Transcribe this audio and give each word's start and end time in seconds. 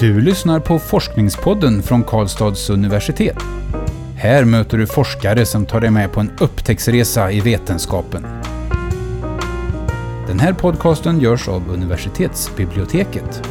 Du 0.00 0.20
lyssnar 0.20 0.60
på 0.60 0.78
Forskningspodden 0.78 1.82
från 1.82 2.04
Karlstads 2.04 2.70
universitet. 2.70 3.36
Här 4.16 4.44
möter 4.44 4.78
du 4.78 4.86
forskare 4.86 5.46
som 5.46 5.66
tar 5.66 5.80
dig 5.80 5.90
med 5.90 6.12
på 6.12 6.20
en 6.20 6.30
upptäcktsresa 6.40 7.32
i 7.32 7.40
vetenskapen. 7.40 8.22
Den 10.26 10.40
här 10.40 10.52
podcasten 10.52 11.20
görs 11.20 11.48
av 11.48 11.70
universitetsbiblioteket. 11.70 13.42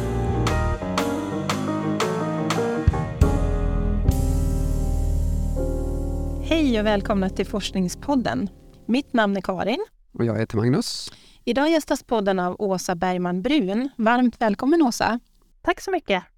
Hej 6.42 6.80
och 6.80 6.86
välkomna 6.86 7.28
till 7.30 7.46
Forskningspodden. 7.46 8.48
Mitt 8.86 9.12
namn 9.12 9.36
är 9.36 9.40
Karin. 9.40 9.84
Och 10.12 10.24
jag 10.24 10.38
heter 10.38 10.56
Magnus. 10.56 11.12
Idag 11.44 11.70
gästas 11.70 12.02
podden 12.02 12.38
av 12.38 12.56
Åsa 12.58 12.94
Bergman 12.94 13.42
Brun. 13.42 13.88
Varmt 13.96 14.40
välkommen 14.40 14.82
Åsa! 14.82 15.20
Tack 15.62 15.80
så 15.80 15.90
mycket! 15.90 16.29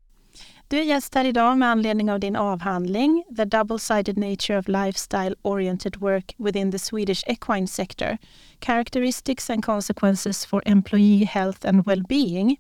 Du 0.73 0.79
är 0.79 0.83
gäst 0.83 1.15
här 1.15 1.25
idag 1.25 1.59
med 1.59 1.69
anledning 1.69 2.11
av 2.11 2.21
din 2.21 2.37
avhandling 2.37 3.25
The 3.37 3.45
Double-Sided 3.45 4.19
Nature 4.19 4.59
of 4.59 4.69
Lifestyle 4.69 5.35
Oriented 5.43 5.97
Work 5.97 6.35
Within 6.39 6.73
the 6.73 6.79
Swedish 6.79 7.25
Equine 7.27 7.67
Sector 7.67 8.19
Characteristics 8.61 9.51
and 9.51 9.65
Consequences 9.65 10.47
for 10.47 10.63
Employee 10.67 11.25
Health 11.25 11.69
and 11.69 11.85
Well-Being 11.85 12.57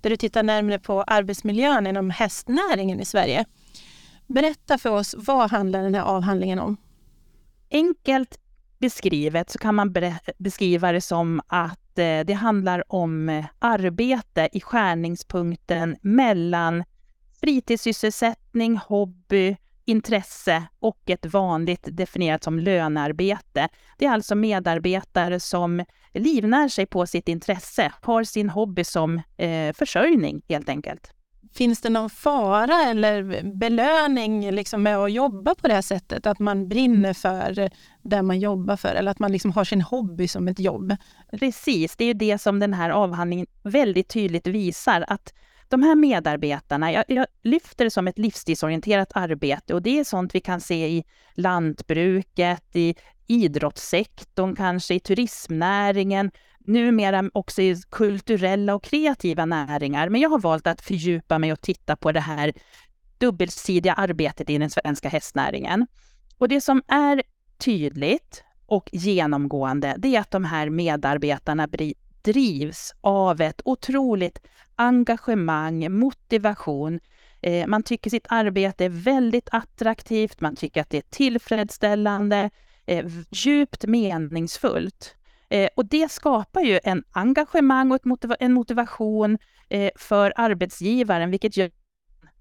där 0.00 0.10
du 0.10 0.16
tittar 0.16 0.42
närmare 0.42 0.78
på 0.78 1.02
arbetsmiljön 1.02 1.86
inom 1.86 2.10
hästnäringen 2.10 3.00
i 3.00 3.04
Sverige. 3.04 3.44
Berätta 4.26 4.78
för 4.78 4.90
oss, 4.90 5.14
vad 5.18 5.50
handlar 5.50 5.82
den 5.82 5.94
här 5.94 6.02
avhandlingen 6.02 6.58
om? 6.58 6.76
Enkelt 7.70 8.38
beskrivet 8.78 9.50
så 9.50 9.58
kan 9.58 9.74
man 9.74 9.94
beskriva 10.38 10.92
det 10.92 11.00
som 11.00 11.40
att 11.46 11.98
eh, 11.98 12.20
det 12.26 12.34
handlar 12.34 12.92
om 12.92 13.28
eh, 13.28 13.44
arbete 13.58 14.48
i 14.52 14.60
skärningspunkten 14.60 15.96
mellan 16.02 16.84
fritidssysselsättning, 17.44 18.76
hobby, 18.76 19.56
intresse 19.84 20.62
och 20.78 21.10
ett 21.10 21.26
vanligt 21.26 21.88
definierat 21.90 22.44
som 22.44 22.58
lönearbete. 22.58 23.68
Det 23.98 24.06
är 24.06 24.10
alltså 24.10 24.34
medarbetare 24.34 25.40
som 25.40 25.84
livnär 26.14 26.68
sig 26.68 26.86
på 26.86 27.06
sitt 27.06 27.28
intresse, 27.28 27.92
har 28.02 28.24
sin 28.24 28.50
hobby 28.50 28.84
som 28.84 29.22
eh, 29.36 29.72
försörjning 29.74 30.42
helt 30.48 30.68
enkelt. 30.68 31.12
Finns 31.54 31.80
det 31.80 31.90
någon 31.90 32.10
fara 32.10 32.82
eller 32.82 33.42
belöning 33.58 34.50
liksom 34.50 34.82
med 34.82 34.96
att 34.96 35.12
jobba 35.12 35.54
på 35.54 35.68
det 35.68 35.74
här 35.74 35.82
sättet? 35.82 36.26
Att 36.26 36.38
man 36.38 36.68
brinner 36.68 37.12
för 37.12 37.70
det 38.02 38.22
man 38.22 38.40
jobbar 38.40 38.76
för 38.76 38.94
eller 38.94 39.10
att 39.10 39.18
man 39.18 39.32
liksom 39.32 39.52
har 39.52 39.64
sin 39.64 39.82
hobby 39.82 40.28
som 40.28 40.48
ett 40.48 40.58
jobb? 40.58 40.96
Precis, 41.40 41.96
det 41.96 42.04
är 42.04 42.08
ju 42.08 42.14
det 42.14 42.38
som 42.38 42.58
den 42.58 42.74
här 42.74 42.90
avhandlingen 42.90 43.46
väldigt 43.62 44.08
tydligt 44.08 44.46
visar. 44.46 45.04
Att 45.08 45.34
de 45.74 45.82
här 45.82 45.94
medarbetarna, 45.94 46.92
jag, 46.92 47.04
jag, 47.08 47.26
lyfter 47.42 47.84
det 47.84 47.90
som 47.90 48.08
ett 48.08 48.18
livsstilsorienterat 48.18 49.10
arbete 49.14 49.74
och 49.74 49.82
det 49.82 49.98
är 49.98 50.04
sånt 50.04 50.34
vi 50.34 50.40
kan 50.40 50.60
se 50.60 50.88
i 50.88 51.04
lantbruket, 51.34 52.76
i 52.76 52.94
idrottssektorn, 53.26 54.56
kanske 54.56 54.94
i 54.94 55.00
turismnäringen, 55.00 56.30
numera 56.58 57.30
också 57.34 57.62
i 57.62 57.82
kulturella 57.90 58.74
och 58.74 58.84
kreativa 58.84 59.44
näringar. 59.44 60.08
Men 60.08 60.20
jag 60.20 60.30
har 60.30 60.38
valt 60.38 60.66
att 60.66 60.80
fördjupa 60.80 61.38
mig 61.38 61.52
och 61.52 61.60
titta 61.60 61.96
på 61.96 62.12
det 62.12 62.20
här 62.20 62.52
dubbelsidiga 63.18 63.92
arbetet 63.92 64.50
i 64.50 64.58
den 64.58 64.70
svenska 64.70 65.08
hästnäringen. 65.08 65.86
Och 66.38 66.48
det 66.48 66.60
som 66.60 66.82
är 66.88 67.22
tydligt 67.58 68.44
och 68.66 68.90
genomgående, 68.92 69.94
det 69.98 70.16
är 70.16 70.20
att 70.20 70.30
de 70.30 70.44
här 70.44 70.70
medarbetarna 70.70 71.68
drivs 72.24 72.94
av 73.00 73.40
ett 73.40 73.60
otroligt 73.64 74.38
engagemang, 74.76 75.98
motivation. 75.98 77.00
Eh, 77.40 77.66
man 77.66 77.82
tycker 77.82 78.10
sitt 78.10 78.26
arbete 78.28 78.84
är 78.84 78.88
väldigt 78.88 79.48
attraktivt, 79.52 80.40
man 80.40 80.56
tycker 80.56 80.80
att 80.80 80.90
det 80.90 80.98
är 80.98 81.10
tillfredsställande, 81.10 82.50
eh, 82.86 83.06
djupt 83.30 83.84
meningsfullt. 83.86 85.16
Eh, 85.48 85.68
och 85.76 85.86
det 85.86 86.10
skapar 86.10 86.60
ju 86.60 86.80
en 86.84 87.04
engagemang 87.10 87.92
och 87.92 88.00
en 88.40 88.52
motivation 88.52 89.38
för 89.96 90.32
arbetsgivaren, 90.36 91.30
vilket 91.30 91.56
gör 91.56 91.70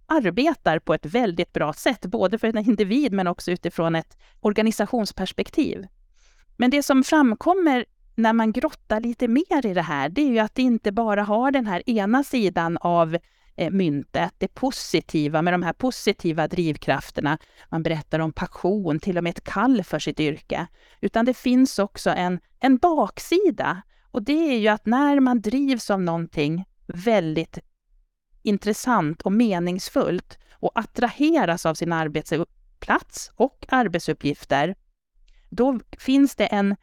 arbetar 0.06 0.80
på 0.80 0.94
ett 0.94 1.06
väldigt 1.06 1.54
bra 1.54 1.74
sätt, 1.74 2.06
både 2.06 2.38
för 2.38 2.48
en 2.48 2.58
individ 2.58 3.14
men 3.14 3.28
också 3.28 3.52
utifrån 3.52 3.96
ett 3.96 4.18
organisationsperspektiv. 4.40 5.88
Men 6.58 6.70
det 6.70 6.84
som 6.84 7.04
framkommer 7.04 7.86
när 8.16 8.34
man 8.34 8.52
grottar 8.52 9.02
lite 9.02 9.28
mer 9.28 9.66
i 9.66 9.74
det 9.74 9.82
här, 9.82 10.10
det 10.10 10.22
är 10.22 10.30
ju 10.30 10.40
att 10.40 10.56
det 10.56 10.62
inte 10.62 10.92
bara 10.92 11.24
har 11.24 11.52
den 11.52 11.68
här 11.68 11.90
ena 11.90 12.24
sidan 12.24 12.78
av 12.82 13.18
eh, 13.56 13.72
myntet, 13.72 14.34
det 14.38 14.48
positiva 14.48 15.42
med 15.42 15.54
de 15.54 15.64
här 15.64 15.74
positiva 15.74 16.48
drivkrafterna. 16.48 17.38
Man 17.70 17.84
berättar 17.84 18.20
om 18.20 18.34
passion, 18.34 19.00
till 19.00 19.18
och 19.18 19.24
med 19.24 19.30
ett 19.30 19.44
kall 19.44 19.84
för 19.84 20.00
sitt 20.00 20.20
yrke. 20.20 20.68
Utan 21.02 21.26
det 21.26 21.34
finns 21.34 21.80
också 21.80 22.10
en, 22.10 22.40
en 22.60 22.78
baksida. 22.78 23.82
Och 24.12 24.24
det 24.24 24.54
är 24.54 24.58
ju 24.58 24.68
att 24.68 24.86
när 24.86 25.20
man 25.20 25.42
drivs 25.42 25.90
av 25.90 26.02
någonting 26.02 26.66
väldigt 26.88 27.60
intressant 28.42 29.22
och 29.22 29.32
meningsfullt 29.32 30.38
och 30.52 30.72
attraheras 30.76 31.66
av 31.66 31.74
sin 31.74 31.94
arbetsplats 31.94 33.32
och 33.36 33.66
arbetsuppgifter, 33.70 34.76
då 35.50 35.80
finns 35.98 36.36
det 36.36 36.46
en 36.46 36.76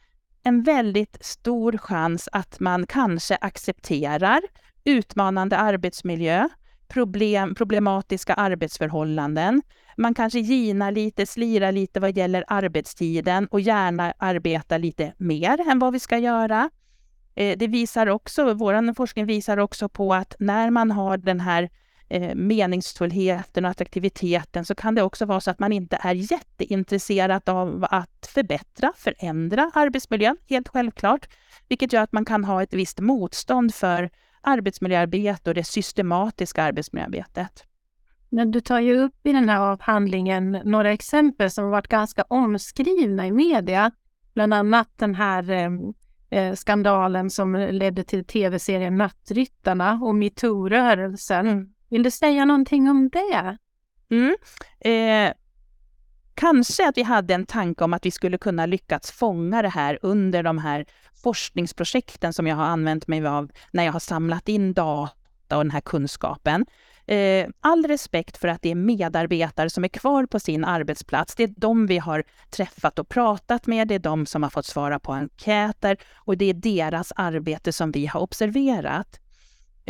en 0.43 0.63
väldigt 0.63 1.17
stor 1.21 1.77
chans 1.77 2.29
att 2.31 2.59
man 2.59 2.87
kanske 2.87 3.35
accepterar 3.35 4.41
utmanande 4.83 5.57
arbetsmiljö, 5.57 6.49
problem, 6.87 7.55
problematiska 7.55 8.33
arbetsförhållanden. 8.33 9.61
Man 9.97 10.13
kanske 10.13 10.39
ginar 10.39 10.91
lite, 10.91 11.25
slirar 11.25 11.71
lite 11.71 11.99
vad 11.99 12.17
gäller 12.17 12.43
arbetstiden 12.47 13.47
och 13.47 13.61
gärna 13.61 14.13
arbetar 14.17 14.79
lite 14.79 15.13
mer 15.17 15.69
än 15.69 15.79
vad 15.79 15.93
vi 15.93 15.99
ska 15.99 16.17
göra. 16.17 16.69
Eh, 17.35 17.57
det 17.57 17.67
visar 17.67 18.07
också, 18.07 18.53
vår 18.53 18.93
forskning 18.93 19.25
visar 19.25 19.57
också 19.57 19.89
på 19.89 20.13
att 20.13 20.35
när 20.39 20.69
man 20.69 20.91
har 20.91 21.17
den 21.17 21.39
här 21.39 21.69
eh, 22.11 22.35
meningsfullheten 22.35 23.65
och 23.65 23.71
attraktiviteten 23.71 24.65
så 24.65 24.75
kan 24.75 24.95
det 24.95 25.03
också 25.03 25.25
vara 25.25 25.41
så 25.41 25.51
att 25.51 25.59
man 25.59 25.71
inte 25.71 25.97
är 26.01 26.13
jätteintresserad 26.13 27.49
av 27.49 27.85
att 27.89 28.29
förbättra, 28.33 28.93
förändra 28.97 29.71
arbetsmiljön, 29.73 30.37
helt 30.49 30.67
självklart. 30.67 31.27
Vilket 31.67 31.93
gör 31.93 32.01
att 32.01 32.11
man 32.11 32.25
kan 32.25 32.43
ha 32.43 32.63
ett 32.63 32.73
visst 32.73 32.99
motstånd 32.99 33.75
för 33.75 34.09
arbetsmiljöarbete 34.41 35.49
och 35.49 35.53
det 35.53 35.63
systematiska 35.63 36.63
arbetsmiljöarbetet. 36.63 37.63
Men 38.29 38.51
du 38.51 38.61
tar 38.61 38.79
ju 38.79 38.97
upp 38.97 39.27
i 39.27 39.31
den 39.31 39.49
här 39.49 39.59
avhandlingen 39.59 40.51
några 40.51 40.91
exempel 40.91 41.51
som 41.51 41.69
varit 41.69 41.87
ganska 41.87 42.23
omskrivna 42.27 43.27
i 43.27 43.31
media. 43.31 43.91
Bland 44.33 44.53
annat 44.53 44.89
den 44.95 45.15
här 45.15 45.49
eh, 45.49 45.69
eh 46.29 46.53
skandalen 46.55 47.29
som 47.29 47.55
ledde 47.55 48.03
till 48.03 48.25
tv-serien 48.25 48.97
Nattryttarna 48.97 49.99
och 50.03 50.15
metoo-rörelsen. 50.15 51.47
Mm. 51.47 51.73
Vill 51.91 52.03
du 52.03 52.11
säga 52.11 52.45
någonting 52.45 52.89
om 52.89 53.09
det? 53.09 53.57
Mm. 54.09 54.35
Eh, 54.79 55.33
kanske 56.35 56.89
att 56.89 56.97
vi 56.97 57.03
hade 57.03 57.33
en 57.33 57.45
tanke 57.45 57.83
om 57.83 57.93
att 57.93 58.05
vi 58.05 58.11
skulle 58.11 58.37
kunna 58.37 58.65
lyckats 58.65 59.11
fånga 59.11 59.61
det 59.61 59.69
här 59.69 59.99
under 60.01 60.43
de 60.43 60.57
här 60.57 60.85
forskningsprojekten 61.23 62.33
som 62.33 62.47
jag 62.47 62.55
har 62.55 62.63
använt 62.63 63.07
mig 63.07 63.27
av 63.27 63.51
när 63.71 63.83
jag 63.83 63.93
har 63.93 63.99
samlat 63.99 64.49
in 64.49 64.73
data 64.73 65.57
och 65.57 65.63
den 65.63 65.71
här 65.71 65.81
kunskapen. 65.81 66.65
Eh, 67.05 67.47
all 67.59 67.85
respekt 67.85 68.37
för 68.37 68.47
att 68.47 68.61
det 68.61 68.71
är 68.71 68.75
medarbetare 68.75 69.69
som 69.69 69.83
är 69.83 69.87
kvar 69.87 70.25
på 70.25 70.39
sin 70.39 70.65
arbetsplats. 70.65 71.35
Det 71.35 71.43
är 71.43 71.53
de 71.57 71.87
vi 71.87 71.97
har 71.97 72.23
träffat 72.49 72.99
och 72.99 73.09
pratat 73.09 73.67
med. 73.67 73.87
Det 73.87 73.95
är 73.95 73.99
de 73.99 74.25
som 74.25 74.43
har 74.43 74.49
fått 74.49 74.65
svara 74.65 74.99
på 74.99 75.13
enkäter 75.13 75.97
och 76.15 76.37
det 76.37 76.45
är 76.45 76.53
deras 76.53 77.13
arbete 77.15 77.73
som 77.73 77.91
vi 77.91 78.05
har 78.05 78.19
observerat. 78.19 79.20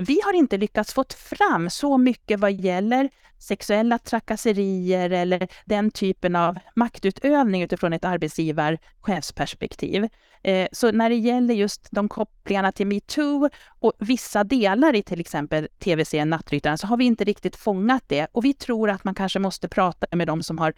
Vi 0.07 0.21
har 0.25 0.33
inte 0.33 0.57
lyckats 0.57 0.93
få 0.93 1.05
fram 1.17 1.69
så 1.69 1.97
mycket 1.97 2.39
vad 2.39 2.51
gäller 2.51 3.09
sexuella 3.39 3.97
trakasserier 3.97 5.09
eller 5.09 5.47
den 5.65 5.91
typen 5.91 6.35
av 6.35 6.57
maktutövning 6.75 7.61
utifrån 7.61 7.93
ett 7.93 8.05
arbetsgivar-chefsperspektiv. 8.05 10.09
Eh, 10.43 10.67
så 10.71 10.91
när 10.91 11.09
det 11.09 11.15
gäller 11.15 11.53
just 11.53 11.87
de 11.91 12.09
kopplingarna 12.09 12.71
till 12.71 12.87
metoo 12.87 13.49
och 13.79 13.93
vissa 13.99 14.43
delar 14.43 14.95
i 14.95 15.03
till 15.03 15.19
exempel 15.19 15.67
tv-serien 15.79 16.29
Nattryttaren 16.29 16.77
så 16.77 16.87
har 16.87 16.97
vi 16.97 17.05
inte 17.05 17.23
riktigt 17.23 17.55
fångat 17.55 18.03
det 18.07 18.27
och 18.31 18.45
vi 18.45 18.53
tror 18.53 18.89
att 18.89 19.03
man 19.03 19.15
kanske 19.15 19.39
måste 19.39 19.67
prata 19.67 20.15
med 20.15 20.27
de 20.27 20.43
som 20.43 20.57
har 20.57 20.73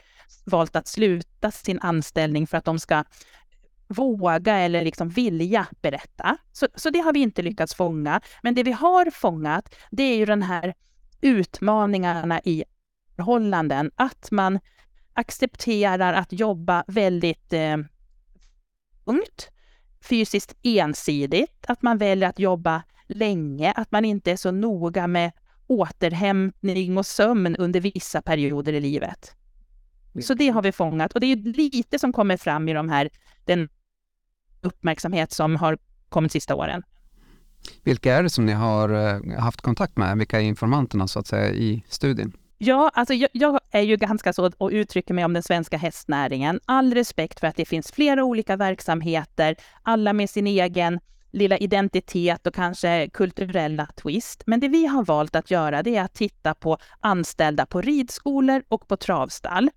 valt 0.46 0.76
att 0.76 0.88
sluta 0.88 1.52
sin 1.52 1.80
anställning 1.80 2.48
för 2.48 2.58
att 2.58 2.66
de 2.66 2.80
ska 2.80 3.04
våga 3.94 4.58
eller 4.58 4.84
liksom 4.84 5.10
vilja 5.10 5.68
berätta. 5.82 6.38
Så, 6.52 6.68
så 6.76 6.90
det 6.90 7.00
har 7.00 7.14
vi 7.14 7.20
inte 7.20 7.42
lyckats 7.42 7.76
fånga. 7.76 8.22
Men 8.44 8.56
det 8.56 8.64
vi 8.64 8.72
har 8.72 9.12
fångat, 9.12 9.76
det 9.92 10.04
är 10.04 10.18
ju 10.18 10.26
den 10.26 10.44
här 10.44 10.74
utmaningarna 11.22 12.42
i 12.44 12.64
förhållanden. 13.16 13.92
Att 13.96 14.32
man 14.32 14.60
accepterar 15.14 16.14
att 16.14 16.34
jobba 16.34 16.84
väldigt 16.88 17.54
eh, 17.54 17.78
ungt, 19.04 19.50
fysiskt 20.10 20.56
ensidigt, 20.64 21.66
att 21.68 21.82
man 21.82 21.98
väljer 21.98 22.30
att 22.30 22.40
jobba 22.40 22.84
länge, 23.08 23.72
att 23.72 23.92
man 23.92 24.06
inte 24.06 24.32
är 24.32 24.36
så 24.36 24.52
noga 24.52 25.08
med 25.08 25.32
återhämtning 25.68 26.98
och 26.98 27.06
sömn 27.06 27.56
under 27.56 27.80
vissa 27.80 28.22
perioder 28.22 28.74
i 28.74 28.80
livet. 28.80 29.36
Så 30.22 30.34
det 30.34 30.50
har 30.50 30.62
vi 30.62 30.72
fångat 30.72 31.14
och 31.14 31.20
det 31.20 31.28
är 31.28 31.36
lite 31.36 32.00
som 32.00 32.14
kommer 32.14 32.38
fram 32.38 32.70
i 32.70 32.74
de 32.74 32.90
här, 32.90 33.10
den 33.46 33.70
uppmärksamhet 34.64 35.32
som 35.32 35.56
har 35.56 35.78
kommit 36.10 36.32
sista 36.32 36.56
åren. 36.56 36.84
Vilka 37.84 38.14
är 38.14 38.24
det 38.24 38.30
som 38.30 38.46
ni 38.46 38.52
har 38.52 38.90
eh, 38.90 39.40
haft 39.40 39.62
kontakt 39.62 39.98
med? 39.98 40.18
Vilka 40.18 40.42
är 40.42 40.44
informanterna 40.44 41.08
så 41.08 41.20
att 41.20 41.28
säga 41.28 41.52
i 41.52 41.84
studien? 41.88 42.34
Ja, 42.58 42.92
alltså 42.94 43.14
jag, 43.14 43.30
jag, 43.34 43.60
är 43.72 43.82
ju 43.82 43.98
ganska 43.98 44.34
så 44.34 44.52
och 44.58 44.70
uttrycker 44.70 45.14
mig 45.14 45.26
om 45.26 45.34
den 45.34 45.44
svenska 45.44 45.78
hästnäringen. 45.78 46.60
All 46.66 46.94
respekt 46.94 47.40
för 47.40 47.48
att 47.48 47.56
det 47.56 47.66
finns 47.66 47.92
flera 47.92 48.24
olika 48.24 48.56
verksamheter, 48.56 49.56
alla 49.82 50.14
med 50.14 50.30
sin 50.30 50.48
egen 50.48 51.00
lilla 51.32 51.58
identitet 51.58 52.48
och 52.48 52.54
kanske 52.54 53.10
kulturella 53.14 53.88
twist. 53.96 54.44
Men 54.46 54.60
det 54.60 54.68
vi 54.68 54.86
har 54.86 55.06
valt 55.06 55.36
att 55.36 55.52
göra 55.52 55.84
det 55.84 55.96
är 55.96 56.04
att 56.04 56.14
titta 56.14 56.54
på 56.54 56.78
anställda 57.00 57.66
på 57.66 57.82
ridskolor 57.82 58.64
och 58.68 58.88
på 58.88 58.98
travstall. 58.98 59.70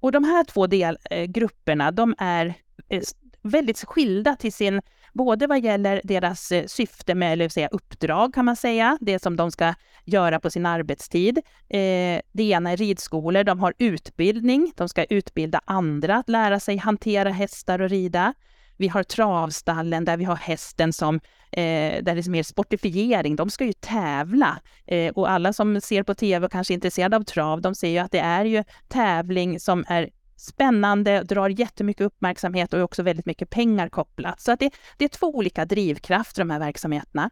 Och 0.00 0.12
de 0.12 0.24
här 0.24 0.44
två 0.44 0.66
del, 0.66 0.98
eh, 1.10 1.92
de 1.92 2.14
är 2.18 2.54
eh, 2.88 3.02
väldigt 3.48 3.84
skilda 3.84 4.36
till 4.36 4.52
sin, 4.52 4.80
både 5.12 5.46
vad 5.46 5.60
gäller 5.60 6.00
deras 6.04 6.52
eh, 6.52 6.66
syfte 6.66 7.14
med, 7.14 7.32
eller 7.32 7.48
säga 7.48 7.68
uppdrag 7.68 8.34
kan 8.34 8.44
man 8.44 8.56
säga, 8.56 8.98
det 9.00 9.22
som 9.22 9.36
de 9.36 9.50
ska 9.50 9.74
göra 10.04 10.40
på 10.40 10.50
sin 10.50 10.66
arbetstid. 10.66 11.38
Eh, 11.68 12.20
det 12.32 12.42
ena 12.42 12.70
är 12.70 12.76
ridskolor, 12.76 13.44
de 13.44 13.60
har 13.60 13.74
utbildning, 13.78 14.72
de 14.76 14.88
ska 14.88 15.04
utbilda 15.04 15.60
andra 15.64 16.16
att 16.16 16.28
lära 16.28 16.60
sig 16.60 16.76
hantera 16.76 17.30
hästar 17.30 17.80
och 17.80 17.90
rida. 17.90 18.34
Vi 18.76 18.88
har 18.88 19.02
travstallen 19.02 20.04
där 20.04 20.16
vi 20.16 20.24
har 20.24 20.36
hästen 20.36 20.92
som, 20.92 21.14
eh, 21.50 22.02
där 22.02 22.14
det 22.14 22.26
är 22.26 22.30
mer 22.30 22.42
sportifiering. 22.42 23.36
De 23.36 23.50
ska 23.50 23.64
ju 23.64 23.72
tävla. 23.72 24.60
Eh, 24.86 25.12
och 25.12 25.30
alla 25.30 25.52
som 25.52 25.80
ser 25.80 26.02
på 26.02 26.14
tv 26.14 26.46
och 26.46 26.52
kanske 26.52 26.72
är 26.72 26.74
intresserade 26.74 27.16
av 27.16 27.22
trav, 27.22 27.60
de 27.60 27.74
ser 27.74 27.88
ju 27.88 27.98
att 27.98 28.12
det 28.12 28.18
är 28.18 28.44
ju 28.44 28.64
tävling 28.88 29.60
som 29.60 29.84
är 29.88 30.10
spännande, 30.40 31.22
drar 31.22 31.48
jättemycket 31.48 32.06
uppmärksamhet 32.06 32.72
och 32.72 32.78
är 32.78 32.82
också 32.82 33.02
väldigt 33.02 33.26
mycket 33.26 33.50
pengar 33.50 33.88
kopplat. 33.88 34.40
Så 34.40 34.52
att 34.52 34.60
det, 34.60 34.70
det 34.96 35.04
är 35.04 35.08
två 35.08 35.26
olika 35.26 35.64
drivkrafter, 35.64 36.40
de 36.40 36.50
här 36.50 36.58
verksamheterna. 36.58 37.30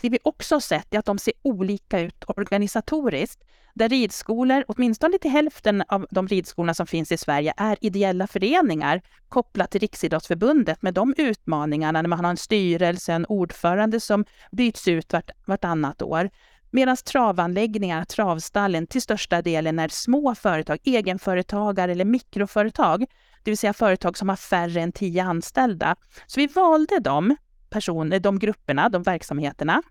Det 0.00 0.08
vi 0.08 0.18
också 0.24 0.54
har 0.54 0.60
sett 0.60 0.94
är 0.94 0.98
att 0.98 1.06
de 1.06 1.18
ser 1.18 1.34
olika 1.42 2.00
ut 2.00 2.24
organisatoriskt. 2.26 3.44
Där 3.74 3.88
ridskolor, 3.88 4.64
åtminstone 4.68 5.18
till 5.18 5.30
hälften 5.30 5.84
av 5.88 6.06
de 6.10 6.28
ridskolorna 6.28 6.74
som 6.74 6.86
finns 6.86 7.12
i 7.12 7.16
Sverige, 7.16 7.54
är 7.56 7.76
ideella 7.80 8.26
föreningar 8.26 9.02
kopplat 9.28 9.70
till 9.70 9.80
Riksidrottsförbundet 9.80 10.82
med 10.82 10.94
de 10.94 11.14
utmaningarna 11.16 12.02
när 12.02 12.08
man 12.08 12.24
har 12.24 12.30
en 12.30 12.36
styrelse, 12.36 13.12
en 13.12 13.26
ordförande 13.26 14.00
som 14.00 14.24
byts 14.52 14.88
ut 14.88 15.12
vart, 15.12 15.30
vartannat 15.46 16.02
år. 16.02 16.30
Medan 16.70 16.96
travanläggningar, 16.96 18.04
travstallen, 18.04 18.86
till 18.86 19.02
största 19.02 19.42
delen 19.42 19.78
är 19.78 19.88
små 19.88 20.34
företag, 20.34 20.78
egenföretagare 20.84 21.92
eller 21.92 22.04
mikroföretag, 22.04 23.00
det 23.42 23.50
vill 23.50 23.58
säga 23.58 23.72
företag 23.72 24.18
som 24.18 24.28
har 24.28 24.36
färre 24.36 24.80
än 24.80 24.92
tio 24.92 25.24
anställda. 25.24 25.96
Så 26.26 26.40
vi 26.40 26.46
valde 26.46 26.98
de 26.98 27.36
personer, 27.70 28.20
de 28.20 28.38
grupperna, 28.38 28.88
de 28.88 29.02
verksamheterna. 29.02 29.82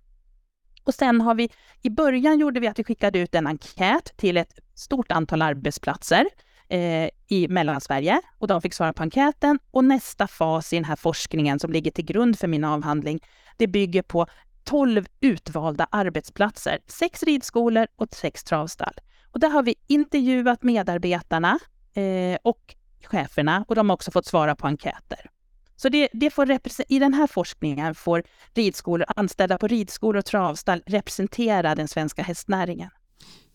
Och 0.83 0.93
sen 0.93 1.21
har 1.21 1.35
vi, 1.35 1.49
i 1.81 1.89
början 1.89 2.39
gjorde 2.39 2.59
vi 2.59 2.67
att 2.67 2.79
vi 2.79 2.83
skickade 2.83 3.19
ut 3.19 3.35
en 3.35 3.47
enkät 3.47 4.17
till 4.17 4.37
ett 4.37 4.59
stort 4.75 5.11
antal 5.11 5.41
arbetsplatser 5.41 6.25
eh, 6.69 7.09
i 7.27 7.47
Mellansverige 7.49 8.21
och 8.37 8.47
de 8.47 8.61
fick 8.61 8.73
svara 8.73 8.93
på 8.93 9.03
enkäten. 9.03 9.59
Och 9.71 9.83
nästa 9.83 10.27
fas 10.27 10.73
i 10.73 10.75
den 10.75 10.85
här 10.85 10.95
forskningen 10.95 11.59
som 11.59 11.71
ligger 11.71 11.91
till 11.91 12.05
grund 12.05 12.39
för 12.39 12.47
min 12.47 12.63
avhandling, 12.63 13.19
det 13.57 13.67
bygger 13.67 14.01
på 14.01 14.27
12 14.67 15.05
utvalda 15.21 15.87
arbetsplatser, 15.91 16.79
sex 16.87 17.23
ridskolor 17.23 17.87
och 17.95 18.07
sex 18.11 18.43
travstall. 18.43 18.93
Och 19.31 19.39
där 19.39 19.49
har 19.49 19.63
vi 19.63 19.75
intervjuat 19.87 20.63
medarbetarna 20.63 21.59
eh, 21.93 22.37
och 22.43 22.75
cheferna 23.03 23.65
och 23.67 23.75
de 23.75 23.89
har 23.89 23.93
också 23.93 24.11
fått 24.11 24.25
svara 24.25 24.55
på 24.55 24.67
enkäter. 24.67 25.29
Så 25.75 25.89
det, 25.89 26.09
det 26.13 26.29
får 26.29 26.59
i 26.87 26.99
den 26.99 27.13
här 27.13 27.27
forskningen 27.27 27.95
får 27.95 28.23
ridskolor, 28.53 29.05
anställda 29.15 29.57
på 29.57 29.67
ridskolor 29.67 30.19
och 30.19 30.25
travstall 30.25 30.81
representera 30.85 31.75
den 31.75 31.87
svenska 31.87 32.23
hästnäringen. 32.23 32.89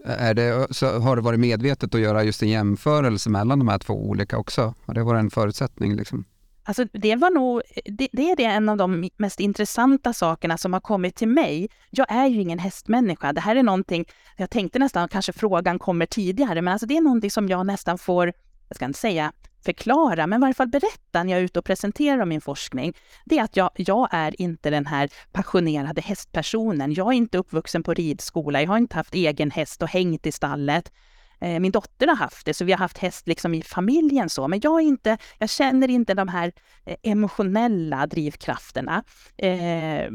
Är 0.04 0.34
det, 0.34 0.74
så 0.74 0.98
har 0.98 1.16
det 1.16 1.22
varit 1.22 1.40
medvetet 1.40 1.94
att 1.94 2.00
göra 2.00 2.24
just 2.24 2.42
en 2.42 2.48
jämförelse 2.48 3.30
mellan 3.30 3.58
de 3.58 3.68
här 3.68 3.78
två 3.78 3.94
olika 3.94 4.38
också? 4.38 4.74
Har 4.84 4.94
det 4.94 5.02
varit 5.02 5.20
en 5.20 5.30
förutsättning? 5.30 5.96
Liksom? 5.96 6.24
Alltså 6.64 6.84
det 6.92 7.16
var 7.16 7.30
nog, 7.30 7.62
det, 7.84 8.08
det, 8.12 8.30
är 8.30 8.36
det 8.36 8.44
en 8.44 8.68
av 8.68 8.76
de 8.76 9.10
mest 9.16 9.40
intressanta 9.40 10.12
sakerna 10.12 10.58
som 10.58 10.72
har 10.72 10.80
kommit 10.80 11.16
till 11.16 11.28
mig. 11.28 11.68
Jag 11.90 12.06
är 12.12 12.26
ju 12.26 12.40
ingen 12.40 12.58
hästmänniska. 12.58 13.32
Det 13.32 13.40
här 13.40 13.56
är 13.56 13.62
någonting, 13.62 14.04
jag 14.36 14.50
tänkte 14.50 14.78
nästan 14.78 15.08
kanske 15.08 15.32
frågan 15.32 15.78
kommer 15.78 16.06
tidigare, 16.06 16.62
men 16.62 16.72
alltså 16.72 16.86
det 16.86 16.96
är 16.96 17.00
någonting 17.00 17.30
som 17.30 17.48
jag 17.48 17.66
nästan 17.66 17.98
får, 17.98 18.32
jag 18.68 18.76
ska 18.76 18.84
inte 18.84 18.98
säga 18.98 19.32
förklara, 19.64 20.26
men 20.26 20.38
i 20.38 20.40
varje 20.40 20.54
fall 20.54 20.68
berätta 20.68 21.22
när 21.22 21.32
jag 21.32 21.40
är 21.40 21.44
ute 21.44 21.58
och 21.58 21.64
presenterar 21.64 22.24
min 22.24 22.40
forskning, 22.40 22.94
det 23.24 23.38
är 23.38 23.42
att 23.42 23.56
jag, 23.56 23.70
jag 23.76 24.08
är 24.10 24.40
inte 24.40 24.70
den 24.70 24.86
här 24.86 25.10
passionerade 25.32 26.00
hästpersonen. 26.00 26.94
Jag 26.94 27.06
är 27.06 27.12
inte 27.12 27.38
uppvuxen 27.38 27.82
på 27.82 27.94
ridskola, 27.94 28.62
jag 28.62 28.68
har 28.68 28.78
inte 28.78 28.96
haft 28.96 29.14
egen 29.14 29.50
häst 29.50 29.82
och 29.82 29.88
hängt 29.88 30.26
i 30.26 30.32
stallet. 30.32 30.92
Eh, 31.42 31.60
min 31.60 31.72
dotter 31.72 32.06
har 32.06 32.16
haft 32.16 32.46
det, 32.46 32.54
så 32.54 32.64
vi 32.64 32.72
har 32.72 32.78
haft 32.78 32.98
häst 32.98 33.28
liksom 33.28 33.54
i 33.54 33.62
familjen 33.62 34.28
så, 34.28 34.48
men 34.48 34.60
jag, 34.62 34.80
är 34.80 34.84
inte, 34.84 35.18
jag 35.38 35.50
känner 35.50 35.90
inte 35.90 36.14
de 36.14 36.28
här 36.28 36.52
eh, 36.84 36.96
emotionella 37.02 38.06
drivkrafterna. 38.06 39.04
Eh, 39.36 40.10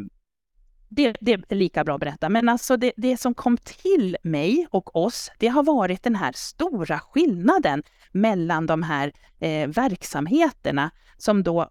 det, 0.89 1.15
det, 1.21 1.33
är 1.33 1.55
lika 1.55 1.83
bra 1.83 1.93
att 1.93 1.99
berätta. 1.99 2.29
Men 2.29 2.49
alltså 2.49 2.77
det, 2.77 2.93
det, 2.97 3.17
som 3.17 3.33
kom 3.33 3.57
till 3.57 4.17
mig 4.23 4.67
och 4.69 4.95
oss, 4.95 5.31
det 5.37 5.47
har 5.47 5.63
varit 5.63 6.03
den 6.03 6.15
här 6.15 6.31
stora 6.35 6.99
skillnaden 6.99 7.83
mellan 8.11 8.65
de 8.65 8.83
här 8.83 9.11
eh, 9.39 9.67
verksamheterna 9.67 10.91
som 11.17 11.43
då 11.43 11.69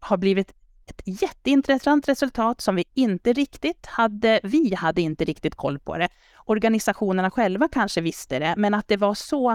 har 0.00 0.16
blivit 0.16 0.52
ett 0.98 1.22
jätteintressant 1.22 2.08
resultat 2.08 2.60
som 2.60 2.76
vi 2.76 2.84
inte 2.94 3.32
riktigt 3.32 3.86
hade, 3.86 4.40
vi 4.42 4.74
hade 4.74 5.02
inte 5.02 5.24
riktigt 5.24 5.54
koll 5.54 5.78
på 5.78 5.98
det. 5.98 6.08
Organisationerna 6.44 7.30
själva 7.30 7.68
kanske 7.72 8.00
visste 8.00 8.38
det, 8.38 8.54
men 8.56 8.74
att 8.74 8.88
det 8.88 8.96
var 8.96 9.14
så 9.14 9.50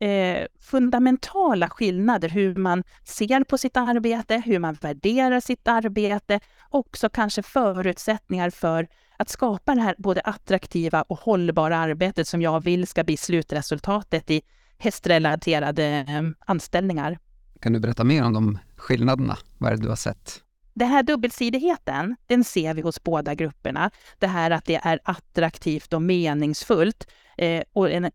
eh, 0.00 0.46
fundamentala 0.60 1.68
skillnader 1.68 2.28
hur 2.28 2.54
man 2.54 2.84
ser 3.04 3.44
på 3.44 3.58
sitt 3.58 3.76
arbete, 3.76 4.42
hur 4.46 4.58
man 4.58 4.74
värderar 4.74 5.40
sitt 5.40 5.68
arbete, 5.68 6.40
också 6.70 7.08
kanske 7.08 7.42
förutsättningar 7.42 8.50
för 8.50 8.88
att 9.16 9.28
skapa 9.28 9.74
det 9.74 9.80
här 9.80 9.94
både 9.98 10.20
attraktiva 10.20 11.02
och 11.02 11.18
hållbara 11.18 11.76
arbetet 11.76 12.28
som 12.28 12.42
jag 12.42 12.64
vill 12.64 12.86
ska 12.86 13.04
bli 13.04 13.16
slutresultatet 13.16 14.30
i 14.30 14.42
hästrelaterade 14.78 15.84
eh, 15.86 16.22
anställningar. 16.46 17.18
Kan 17.60 17.72
du 17.72 17.80
berätta 17.80 18.04
mer 18.04 18.24
om 18.24 18.32
de 18.32 18.58
skillnaderna? 18.76 19.36
Vad 19.58 19.72
är 19.72 19.76
det 19.76 19.82
du 19.82 19.88
har 19.88 19.96
sett? 19.96 20.42
Den 20.74 20.88
här 20.88 21.02
dubbelsidigheten, 21.02 22.16
den 22.26 22.44
ser 22.44 22.74
vi 22.74 22.82
hos 22.82 23.02
båda 23.02 23.34
grupperna. 23.34 23.90
Det 24.18 24.26
här 24.26 24.50
att 24.50 24.64
det 24.64 24.80
är 24.82 25.00
attraktivt 25.04 25.92
och 25.92 26.02
meningsfullt. 26.02 27.06
Eh, 27.38 27.62
och 27.72 27.90
en, 27.90 28.10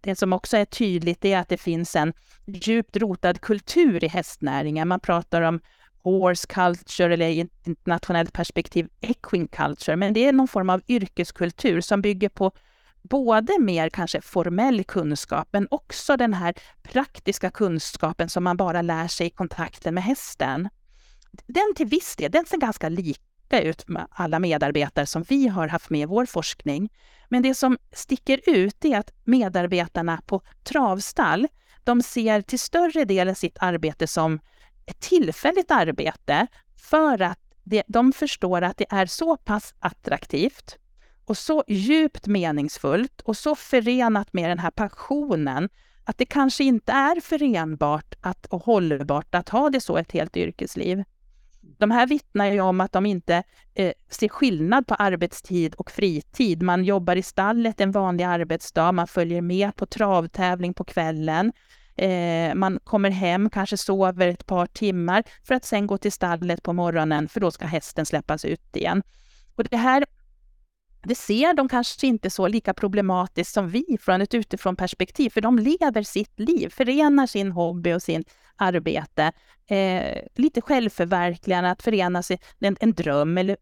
det 0.00 0.16
som 0.16 0.32
också 0.32 0.56
är 0.56 0.64
tydligt 0.64 1.24
är 1.24 1.38
att 1.38 1.48
det 1.48 1.56
finns 1.56 1.96
en 1.96 2.12
djupt 2.46 2.96
rotad 2.96 3.40
kultur 3.40 4.04
i 4.04 4.08
hästnäringen. 4.08 4.88
Man 4.88 5.00
pratar 5.00 5.42
om 5.42 5.60
horse 6.02 6.46
culture 6.46 7.14
eller 7.14 7.28
i 7.28 7.40
ett 7.40 7.66
internationellt 7.66 8.32
perspektiv 8.32 8.88
equine 9.00 9.48
culture, 9.48 9.96
men 9.96 10.12
det 10.14 10.28
är 10.28 10.32
någon 10.32 10.48
form 10.48 10.70
av 10.70 10.82
yrkeskultur 10.88 11.80
som 11.80 12.02
bygger 12.02 12.28
på 12.28 12.52
både 13.02 13.58
mer 13.60 13.90
kanske 13.90 14.20
formell 14.20 14.84
kunskap, 14.84 15.48
men 15.50 15.68
också 15.70 16.16
den 16.16 16.34
här 16.34 16.54
praktiska 16.82 17.50
kunskapen 17.50 18.28
som 18.28 18.44
man 18.44 18.56
bara 18.56 18.82
lär 18.82 19.08
sig 19.08 19.26
i 19.26 19.30
kontakten 19.30 19.94
med 19.94 20.04
hästen. 20.04 20.68
Den 21.46 21.74
till 21.76 21.86
viss 21.86 22.16
del, 22.16 22.30
den 22.30 22.46
ser 22.46 22.56
ganska 22.56 22.88
lika 22.88 23.62
ut 23.62 23.88
med 23.88 24.06
alla 24.10 24.38
medarbetare 24.38 25.06
som 25.06 25.22
vi 25.22 25.48
har 25.48 25.68
haft 25.68 25.90
med 25.90 26.00
i 26.00 26.06
vår 26.06 26.26
forskning. 26.26 26.88
Men 27.28 27.42
det 27.42 27.54
som 27.54 27.78
sticker 27.92 28.40
ut 28.46 28.84
är 28.84 28.98
att 28.98 29.12
medarbetarna 29.24 30.20
på 30.26 30.42
travstall, 30.64 31.48
de 31.84 32.02
ser 32.02 32.42
till 32.42 32.58
större 32.58 33.04
delen 33.04 33.34
sitt 33.34 33.56
arbete 33.60 34.06
som 34.06 34.40
ett 34.86 35.00
tillfälligt 35.00 35.70
arbete 35.70 36.46
för 36.76 37.22
att 37.22 37.38
det, 37.64 37.82
de 37.88 38.12
förstår 38.12 38.62
att 38.62 38.76
det 38.76 38.86
är 38.90 39.06
så 39.06 39.36
pass 39.36 39.74
attraktivt 39.78 40.78
och 41.24 41.38
så 41.38 41.64
djupt 41.68 42.26
meningsfullt 42.26 43.20
och 43.20 43.36
så 43.36 43.54
förenat 43.54 44.32
med 44.32 44.50
den 44.50 44.58
här 44.58 44.70
passionen 44.70 45.68
att 46.04 46.18
det 46.18 46.24
kanske 46.24 46.64
inte 46.64 46.92
är 46.92 47.20
förenbart 47.20 48.14
att, 48.20 48.46
och 48.46 48.64
hållbart 48.64 49.34
att 49.34 49.48
ha 49.48 49.70
det 49.70 49.80
så 49.80 49.96
ett 49.96 50.12
helt 50.12 50.36
yrkesliv. 50.36 51.04
De 51.78 51.90
här 51.90 52.06
vittnar 52.06 52.46
ju 52.46 52.60
om 52.60 52.80
att 52.80 52.92
de 52.92 53.06
inte 53.06 53.42
eh, 53.74 53.92
ser 54.10 54.28
skillnad 54.28 54.86
på 54.86 54.94
arbetstid 54.94 55.74
och 55.74 55.90
fritid. 55.90 56.62
Man 56.62 56.84
jobbar 56.84 57.16
i 57.16 57.22
stallet 57.22 57.80
en 57.80 57.92
vanlig 57.92 58.24
arbetsdag, 58.24 58.92
man 58.92 59.06
följer 59.06 59.40
med 59.40 59.76
på 59.76 59.86
travtävling 59.86 60.74
på 60.74 60.84
kvällen. 60.84 61.52
Eh, 61.96 62.54
man 62.54 62.80
kommer 62.84 63.10
hem, 63.10 63.50
kanske 63.50 63.76
sover 63.76 64.28
ett 64.28 64.46
par 64.46 64.66
timmar 64.66 65.22
för 65.44 65.54
att 65.54 65.64
sen 65.64 65.86
gå 65.86 65.98
till 65.98 66.12
stallet 66.12 66.62
på 66.62 66.72
morgonen, 66.72 67.28
för 67.28 67.40
då 67.40 67.50
ska 67.50 67.66
hästen 67.66 68.06
släppas 68.06 68.44
ut 68.44 68.76
igen. 68.76 69.02
Och 69.54 69.64
det 69.64 69.76
här 69.76 70.04
det 71.02 71.14
ser 71.14 71.54
de 71.54 71.68
kanske 71.68 72.06
inte 72.06 72.30
så 72.30 72.48
lika 72.48 72.74
problematiskt 72.74 73.54
som 73.54 73.68
vi 73.68 73.98
från 74.00 74.20
ett 74.20 74.34
utifrån 74.34 74.76
perspektiv, 74.76 75.30
för 75.30 75.40
de 75.40 75.58
lever 75.58 76.02
sitt 76.02 76.40
liv, 76.40 76.68
förenar 76.68 77.26
sin 77.26 77.52
hobby 77.52 77.92
och 77.92 78.02
sin 78.02 78.24
arbete. 78.56 79.32
Eh, 79.66 80.18
lite 80.34 80.60
självförverkligande, 80.60 81.70
att 81.70 81.82
förena 81.82 82.22
sig 82.22 82.40
en, 82.60 82.76
en 82.80 82.92
dröm 82.92 83.38
eller 83.38 83.56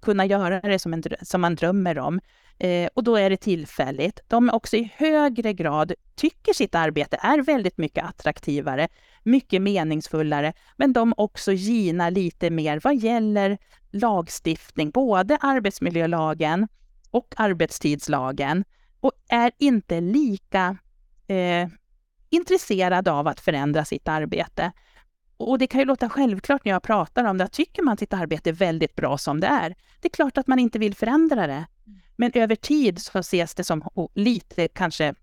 kunna 0.00 0.26
göra 0.26 0.60
det 0.60 0.78
som, 0.78 0.94
en, 0.94 1.02
som 1.22 1.40
man 1.40 1.54
drömmer 1.54 1.98
om. 1.98 2.20
Eh, 2.58 2.88
och 2.94 3.04
då 3.04 3.16
är 3.16 3.30
det 3.30 3.36
tillfälligt. 3.36 4.20
De 4.28 4.50
också 4.50 4.76
i 4.76 4.92
högre 4.96 5.52
grad 5.52 5.92
tycker 6.14 6.52
sitt 6.52 6.74
arbete 6.74 7.18
är 7.20 7.42
väldigt 7.42 7.78
mycket 7.78 8.04
attraktivare, 8.04 8.88
mycket 9.22 9.62
meningsfullare, 9.62 10.52
men 10.76 10.92
de 10.92 11.14
också 11.16 11.52
gina 11.52 12.10
lite 12.10 12.50
mer 12.50 12.80
vad 12.84 12.96
gäller 12.96 13.58
lagstiftning, 13.90 14.90
både 14.90 15.36
arbetsmiljölagen 15.36 16.68
och 17.10 17.34
arbetstidslagen 17.36 18.64
och 19.00 19.12
är 19.28 19.52
inte 19.58 20.00
lika 20.00 20.76
eh, 21.26 21.68
intresserad 22.30 23.08
av 23.08 23.28
att 23.28 23.40
förändra 23.40 23.84
sitt 23.84 24.08
arbete. 24.08 24.72
Och 25.38 25.58
det 25.58 25.66
kan 25.66 25.80
ju 25.80 25.84
låta 25.84 26.08
självklart 26.08 26.64
när 26.64 26.72
jag 26.72 26.82
pratar 26.82 27.24
om 27.24 27.38
det, 27.38 27.44
att 27.44 27.52
tycker 27.52 27.82
man 27.82 27.96
sitt 27.96 28.12
arbete 28.12 28.50
är 28.50 28.54
väldigt 28.54 28.94
bra 28.94 29.18
som 29.18 29.40
det 29.40 29.46
är. 29.46 29.74
Det 30.00 30.08
är 30.08 30.12
klart 30.12 30.38
att 30.38 30.46
man 30.46 30.58
inte 30.58 30.78
vill 30.78 30.94
förändra 30.94 31.46
det. 31.46 31.66
Men 32.16 32.30
över 32.34 32.56
tid 32.56 32.98
så 32.98 33.18
ses 33.18 33.54
det 33.54 33.64
som 33.64 33.82
lite 34.14 34.68
kanske 34.68 35.14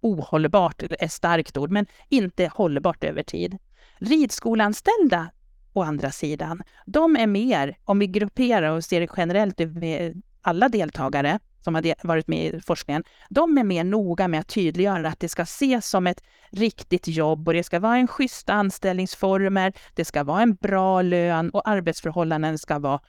ohållbart, 0.00 0.82
är 0.82 1.04
ett 1.04 1.12
starkt 1.12 1.56
ord, 1.56 1.70
men 1.70 1.86
inte 2.08 2.50
hållbart 2.54 3.04
över 3.04 3.22
tid. 3.22 3.58
Ridskolanställda 3.98 5.30
å 5.72 5.82
andra 5.82 6.10
sidan, 6.10 6.62
de 6.86 7.16
är 7.16 7.26
mer, 7.26 7.78
om 7.84 7.98
vi 7.98 8.06
grupperar 8.06 8.70
och 8.70 8.84
ser 8.84 9.00
det 9.00 9.08
generellt 9.16 9.60
över 9.60 10.14
alla 10.42 10.68
deltagare 10.68 11.38
som 11.66 11.74
har 11.74 12.06
varit 12.06 12.28
med 12.28 12.54
i 12.54 12.60
forskningen, 12.60 13.04
de 13.28 13.58
är 13.58 13.64
mer 13.64 13.84
noga 13.84 14.28
med 14.28 14.40
att 14.40 14.48
tydliggöra 14.48 15.08
att 15.08 15.20
det 15.20 15.28
ska 15.28 15.42
ses 15.42 15.88
som 15.90 16.06
ett 16.06 16.22
riktigt 16.50 17.08
jobb 17.08 17.48
och 17.48 17.54
det 17.54 17.62
ska 17.62 17.80
vara 17.80 17.96
en 17.96 18.08
schyssta 18.08 18.52
anställningsformer, 18.52 19.72
det 19.94 20.04
ska 20.04 20.24
vara 20.24 20.42
en 20.42 20.54
bra 20.54 21.02
lön 21.02 21.50
och 21.50 21.68
arbetsförhållanden 21.68 22.58
ska 22.58 22.78
vara 22.78 23.00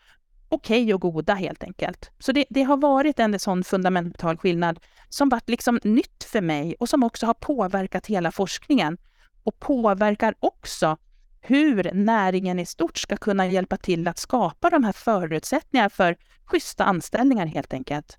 okej 0.50 0.84
okay 0.84 0.94
och 0.94 1.02
goda 1.02 1.34
helt 1.34 1.64
enkelt. 1.64 2.12
Så 2.20 2.32
det, 2.32 2.46
det, 2.50 2.64
har 2.64 2.78
varit 2.78 3.20
en 3.20 3.40
sån 3.40 3.64
fundamental 3.64 4.38
skillnad 4.38 4.80
som 5.10 5.30
varit 5.30 5.50
liksom 5.50 5.80
nytt 5.84 6.24
för 6.24 6.42
mig 6.42 6.76
och 6.80 6.90
som 6.90 7.04
också 7.04 7.26
har 7.26 7.34
påverkat 7.34 8.08
hela 8.08 8.32
forskningen 8.32 8.98
och 9.44 9.60
påverkar 9.60 10.36
också 10.40 10.98
hur 11.42 11.92
näringen 11.94 12.60
i 12.60 12.66
stort 12.66 12.98
ska 12.98 13.18
kunna 13.18 13.48
hjälpa 13.48 13.78
till 13.78 14.08
att 14.08 14.18
skapa 14.18 14.70
de 14.70 14.84
här 14.84 14.92
förutsättningarna 14.92 15.90
för 15.90 16.18
schyssta 16.46 16.84
anställningar 16.84 17.46
helt 17.46 17.74
enkelt. 17.74 18.18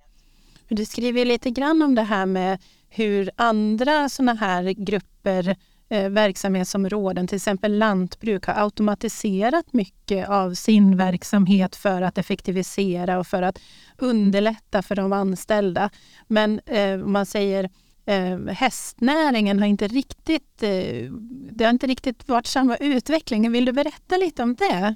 Du 0.69 0.85
skriver 0.85 1.25
lite 1.25 1.51
grann 1.51 1.83
om 1.83 1.95
det 1.95 2.03
här 2.03 2.27
med 2.27 2.59
hur 2.89 3.31
andra 3.37 4.09
sådana 4.09 4.35
här 4.35 4.63
grupper 4.63 5.57
eh, 5.89 6.09
verksamhetsområden, 6.09 7.27
till 7.27 7.37
exempel 7.37 7.79
lantbruk, 7.79 8.47
har 8.47 8.65
automatiserat 8.65 9.73
mycket 9.73 10.29
av 10.29 10.55
sin 10.55 10.97
verksamhet 10.97 11.77
för 11.77 12.03
att 12.03 12.19
effektivisera 12.19 13.19
och 13.19 13.27
för 13.27 13.43
att 13.43 13.59
underlätta 13.99 14.83
för 14.83 14.95
de 14.95 15.13
anställda. 15.13 15.91
Men 16.27 16.61
eh, 16.67 16.97
man 16.97 17.27
säger 17.27 17.71
eh, 18.07 18.39
hästnäringen 18.49 19.59
har 19.59 19.67
inte 19.67 19.89
riktigt, 19.89 20.63
eh, 20.63 21.13
det 21.51 21.65
har 21.65 21.71
inte 21.71 21.87
riktigt 21.87 22.29
varit 22.29 22.47
samma 22.47 22.77
utveckling. 22.77 23.53
Vill 23.53 23.65
du 23.65 23.73
berätta 23.73 24.17
lite 24.17 24.43
om 24.43 24.55
det? 24.55 24.95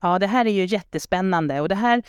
Ja, 0.00 0.18
det 0.18 0.26
här 0.26 0.46
är 0.46 0.50
ju 0.50 0.64
jättespännande 0.64 1.60
och 1.60 1.68
det 1.68 1.74
här 1.74 2.02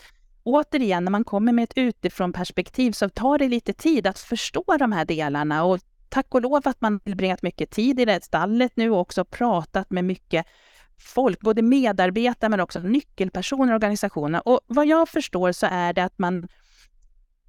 återigen, 0.45 1.03
när 1.03 1.11
man 1.11 1.23
kommer 1.23 1.51
med 1.51 1.63
ett 1.63 1.73
utifrån 1.75 2.33
perspektiv 2.33 2.91
så 2.91 3.09
tar 3.09 3.37
det 3.37 3.47
lite 3.47 3.73
tid 3.73 4.07
att 4.07 4.19
förstå 4.19 4.63
de 4.79 4.91
här 4.91 5.05
delarna 5.05 5.63
och 5.63 5.79
tack 6.09 6.35
och 6.35 6.41
lov 6.41 6.61
att 6.65 6.81
man 6.81 6.99
tillbringat 6.99 7.41
mycket 7.41 7.71
tid 7.71 7.99
i 7.99 8.05
det 8.05 8.23
stallet 8.23 8.71
nu 8.75 8.89
och 8.89 8.99
också 8.99 9.25
pratat 9.25 9.89
med 9.89 10.05
mycket 10.05 10.45
folk, 10.97 11.39
både 11.39 11.61
medarbetare 11.61 12.49
men 12.49 12.59
också 12.59 12.79
nyckelpersoner 12.79 13.73
i 13.73 13.75
organisationen. 13.75 14.41
Och 14.45 14.59
vad 14.67 14.87
jag 14.87 15.09
förstår 15.09 15.51
så 15.51 15.67
är 15.71 15.93
det 15.93 16.03
att 16.03 16.19
man 16.19 16.47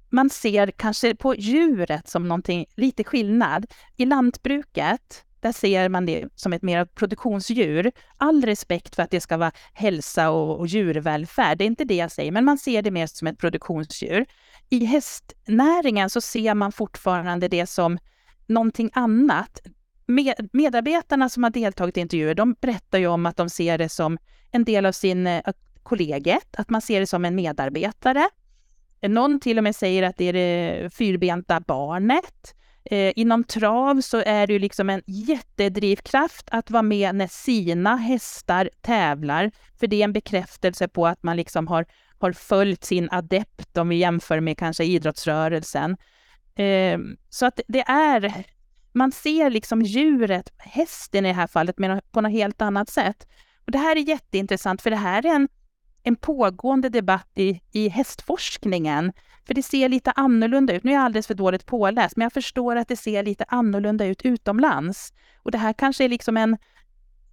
man 0.09 0.29
ser 0.29 0.71
kanske 0.71 1.15
på 1.15 1.35
djuret 1.35 2.07
som 2.07 2.27
någonting 2.27 2.65
lite 2.75 3.03
skillnad. 3.03 3.65
I 3.95 4.05
lantbruket, 4.05 5.23
där 5.39 5.51
ser 5.51 5.89
man 5.89 6.05
det 6.05 6.25
som 6.35 6.53
ett 6.53 6.61
mer 6.61 6.85
produktionsdjur. 6.85 7.91
All 8.17 8.45
respekt 8.45 8.95
för 8.95 9.03
att 9.03 9.11
det 9.11 9.21
ska 9.21 9.37
vara 9.37 9.51
hälsa 9.73 10.29
och, 10.29 10.59
och 10.59 10.67
djurvälfärd, 10.67 11.57
det 11.57 11.63
är 11.63 11.65
inte 11.65 11.85
det 11.85 11.95
jag 11.95 12.11
säger, 12.11 12.31
men 12.31 12.45
man 12.45 12.57
ser 12.57 12.81
det 12.81 12.91
mer 12.91 13.07
som 13.07 13.27
ett 13.27 13.37
produktionsdjur. 13.37 14.25
I 14.69 14.85
hästnäringen 14.85 16.09
så 16.09 16.21
ser 16.21 16.53
man 16.53 16.71
fortfarande 16.71 17.47
det 17.47 17.67
som 17.67 17.97
någonting 18.45 18.89
annat. 18.93 19.61
Med, 20.05 20.49
medarbetarna 20.53 21.29
som 21.29 21.43
har 21.43 21.49
deltagit 21.49 21.97
i 21.97 21.99
intervjuer, 21.99 22.35
de 22.35 22.53
berättar 22.53 22.97
ju 22.97 23.07
om 23.07 23.25
att 23.25 23.37
de 23.37 23.49
ser 23.49 23.77
det 23.77 23.89
som 23.89 24.17
en 24.51 24.63
del 24.63 24.85
av 24.85 24.91
sin 24.91 25.27
eh, 25.27 25.41
kollegiet, 25.83 26.55
att 26.57 26.69
man 26.69 26.81
ser 26.81 26.99
det 26.99 27.07
som 27.07 27.25
en 27.25 27.35
medarbetare. 27.35 28.29
Någon 29.01 29.39
till 29.39 29.57
och 29.57 29.63
med 29.63 29.75
säger 29.75 30.03
att 30.03 30.17
det 30.17 30.25
är 30.25 30.33
det 30.33 30.89
fyrbenta 30.93 31.59
barnet. 31.59 32.55
Eh, 32.91 33.13
inom 33.15 33.43
trav 33.43 34.01
så 34.01 34.17
är 34.25 34.47
det 34.47 34.53
ju 34.53 34.59
liksom 34.59 34.89
en 34.89 35.01
jättedrivkraft 35.05 36.49
att 36.51 36.71
vara 36.71 36.83
med 36.83 37.15
när 37.15 37.27
sina 37.27 37.95
hästar 37.95 38.69
tävlar, 38.81 39.51
för 39.79 39.87
det 39.87 39.95
är 39.95 40.03
en 40.03 40.13
bekräftelse 40.13 40.87
på 40.87 41.07
att 41.07 41.23
man 41.23 41.37
liksom 41.37 41.67
har, 41.67 41.85
har 42.19 42.31
följt 42.31 42.83
sin 42.83 43.09
adept 43.11 43.77
om 43.77 43.89
vi 43.89 43.95
jämför 43.95 44.39
med 44.39 44.57
kanske 44.57 44.83
idrottsrörelsen. 44.83 45.97
Eh, 46.55 46.99
så 47.29 47.45
att 47.45 47.59
det 47.67 47.81
är, 47.87 48.45
man 48.93 49.11
ser 49.11 49.49
liksom 49.49 49.81
djuret, 49.81 50.53
hästen 50.57 51.25
i 51.25 51.27
det 51.27 51.35
här 51.35 51.47
fallet, 51.47 51.75
på 52.11 52.21
något 52.21 52.31
helt 52.31 52.61
annat 52.61 52.89
sätt. 52.89 53.27
Och 53.65 53.71
det 53.71 53.77
här 53.77 53.95
är 53.95 54.09
jätteintressant, 54.09 54.81
för 54.81 54.89
det 54.89 54.95
här 54.95 55.25
är 55.25 55.35
en 55.35 55.47
en 56.07 56.15
pågående 56.15 56.89
debatt 56.89 57.31
i, 57.35 57.61
i 57.71 57.89
hästforskningen. 57.89 59.13
För 59.47 59.53
det 59.53 59.63
ser 59.63 59.89
lite 59.89 60.11
annorlunda 60.11 60.73
ut. 60.73 60.83
Nu 60.83 60.91
är 60.91 60.95
jag 60.95 61.03
alldeles 61.03 61.27
för 61.27 61.33
dåligt 61.33 61.65
påläst, 61.65 62.17
men 62.17 62.25
jag 62.25 62.33
förstår 62.33 62.75
att 62.75 62.87
det 62.87 62.95
ser 62.95 63.23
lite 63.23 63.45
annorlunda 63.47 64.05
ut 64.05 64.21
utomlands. 64.21 65.13
Och 65.43 65.51
det 65.51 65.57
här 65.57 65.73
kanske 65.73 66.03
är 66.03 66.09
liksom 66.09 66.37
en, 66.37 66.57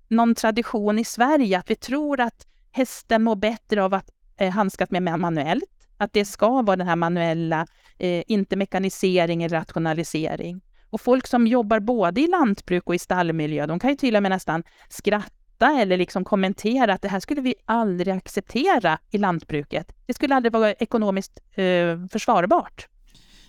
någon 0.08 0.34
tradition 0.34 0.98
i 0.98 1.04
Sverige, 1.04 1.58
att 1.58 1.70
vi 1.70 1.76
tror 1.76 2.20
att 2.20 2.46
hästen 2.72 3.22
mår 3.22 3.36
bättre 3.36 3.84
av 3.84 3.94
att 3.94 4.10
eh, 4.36 4.50
handskas 4.50 4.90
med 4.90 5.02
manuellt. 5.02 5.88
Att 5.96 6.12
det 6.12 6.24
ska 6.24 6.62
vara 6.62 6.76
den 6.76 6.88
här 6.88 6.96
manuella, 6.96 7.66
eh, 7.98 8.22
inte 8.26 8.56
mekanisering 8.56 9.42
eller 9.42 9.56
rationalisering. 9.56 10.60
Och 10.90 11.00
folk 11.00 11.26
som 11.26 11.46
jobbar 11.46 11.80
både 11.80 12.20
i 12.20 12.26
lantbruk 12.26 12.82
och 12.86 12.94
i 12.94 12.98
stallmiljö, 12.98 13.66
de 13.66 13.78
kan 13.78 13.90
ju 13.90 13.96
till 13.96 14.16
och 14.16 14.22
med 14.22 14.30
nästan 14.30 14.62
skratta 14.88 15.43
skratta 15.64 15.80
eller 15.80 15.96
liksom 15.96 16.24
kommentera 16.24 16.94
att 16.94 17.02
det 17.02 17.08
här 17.08 17.20
skulle 17.20 17.40
vi 17.40 17.54
aldrig 17.66 18.14
acceptera 18.14 18.98
i 19.10 19.18
lantbruket. 19.18 19.92
Det 20.06 20.14
skulle 20.14 20.34
aldrig 20.34 20.52
vara 20.52 20.72
ekonomiskt 20.72 21.40
eh, 21.54 22.06
försvarbart. 22.12 22.88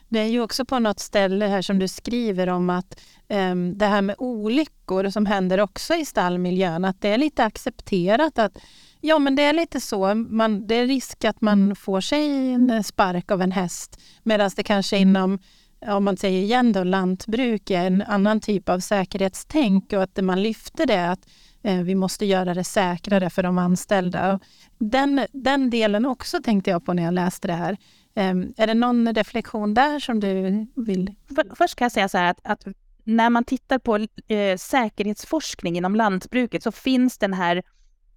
Det 0.09 0.19
är 0.19 0.27
ju 0.27 0.41
också 0.41 0.65
på 0.65 0.79
något 0.79 0.99
ställe 0.99 1.47
här 1.47 1.61
som 1.61 1.79
du 1.79 1.87
skriver 1.87 2.49
om 2.49 2.69
att 2.69 2.99
um, 3.29 3.77
det 3.77 3.85
här 3.87 4.01
med 4.01 4.15
olyckor 4.17 5.09
som 5.09 5.25
händer 5.25 5.59
också 5.59 5.93
i 5.93 6.05
stallmiljön, 6.05 6.85
att 6.85 7.01
det 7.01 7.09
är 7.09 7.17
lite 7.17 7.43
accepterat 7.43 8.39
att 8.39 8.57
ja, 9.01 9.19
men 9.19 9.35
det 9.35 9.43
är 9.43 9.53
lite 9.53 9.79
så. 9.79 10.15
Man, 10.15 10.67
det 10.67 10.75
är 10.75 10.87
risk 10.87 11.25
att 11.25 11.41
man 11.41 11.75
får 11.75 12.01
sig 12.01 12.53
en 12.53 12.83
spark 12.83 13.31
av 13.31 13.41
en 13.41 13.51
häst 13.51 13.99
medan 14.23 14.51
det 14.55 14.63
kanske 14.63 14.97
inom 14.97 15.39
om 15.87 16.03
man 16.03 16.17
säger 16.17 16.41
igen 16.41 16.73
då, 16.73 16.83
lantbruk 16.83 17.69
är 17.69 17.87
en 17.87 18.01
annan 18.01 18.39
typ 18.39 18.69
av 18.69 18.79
säkerhetstänk 18.79 19.93
och 19.93 20.03
att 20.03 20.23
man 20.23 20.43
lyfter 20.43 20.85
det 20.85 21.11
att 21.11 21.27
vi 21.73 21.95
måste 21.95 22.25
göra 22.25 22.53
det 22.53 22.63
säkrare 22.63 23.29
för 23.29 23.43
de 23.43 23.57
anställda. 23.57 24.39
Den, 24.77 25.25
den 25.31 25.69
delen 25.69 26.05
också 26.05 26.41
tänkte 26.41 26.69
jag 26.69 26.85
på 26.85 26.93
när 26.93 27.03
jag 27.03 27.13
läste 27.13 27.47
det 27.47 27.53
här. 27.53 27.77
Ehm, 28.15 28.53
är 28.57 28.67
det 28.67 28.73
någon 28.73 29.13
reflektion 29.13 29.73
där 29.73 29.99
som 29.99 30.19
du 30.19 30.65
vill? 30.75 31.13
Först 31.57 31.75
kan 31.75 31.85
jag 31.85 31.91
säga 31.91 32.09
så 32.09 32.17
här 32.17 32.31
att, 32.31 32.39
att 32.43 32.67
när 33.03 33.29
man 33.29 33.43
tittar 33.43 33.79
på 33.79 33.95
eh, 34.27 34.57
säkerhetsforskning 34.57 35.77
inom 35.77 35.95
lantbruket 35.95 36.63
så 36.63 36.71
finns 36.71 37.17
den 37.17 37.33
här 37.33 37.63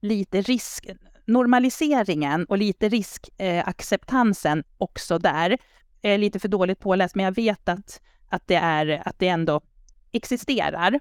lite 0.00 0.40
risk 0.40 0.86
normaliseringen 1.28 2.44
och 2.44 2.58
lite 2.58 2.88
riskacceptansen 2.88 4.58
eh, 4.58 4.64
också 4.78 5.18
där. 5.18 5.58
Jag 6.00 6.14
är 6.14 6.18
lite 6.18 6.38
för 6.38 6.48
dåligt 6.48 6.80
påläst, 6.80 7.14
men 7.14 7.24
jag 7.24 7.34
vet 7.34 7.68
att, 7.68 8.00
att, 8.28 8.42
det, 8.46 8.54
är, 8.54 9.02
att 9.08 9.18
det 9.18 9.28
ändå 9.28 9.60
existerar. 10.12 11.00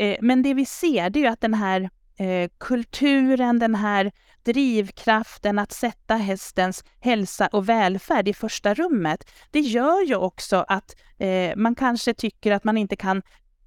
Eh, 0.00 0.16
men 0.20 0.42
det 0.42 0.54
vi 0.54 0.66
ser, 0.66 1.10
det 1.10 1.18
är 1.18 1.22
ju 1.22 1.26
att 1.26 1.40
den 1.40 1.54
här 1.54 1.90
eh, 2.16 2.50
kulturen, 2.58 3.58
den 3.58 3.74
här 3.74 4.12
drivkraften 4.42 5.58
att 5.58 5.72
sätta 5.72 6.16
hästens 6.16 6.84
hälsa 7.00 7.46
och 7.46 7.68
välfärd 7.68 8.28
i 8.28 8.34
första 8.34 8.74
rummet, 8.74 9.30
det 9.50 9.60
gör 9.60 10.02
ju 10.02 10.16
också 10.16 10.64
att 10.68 10.96
eh, 11.18 11.56
man 11.56 11.74
kanske 11.74 12.14
tycker 12.14 12.52
att 12.52 12.64
man 12.64 12.78
inte 12.78 12.96
kan, 12.96 13.22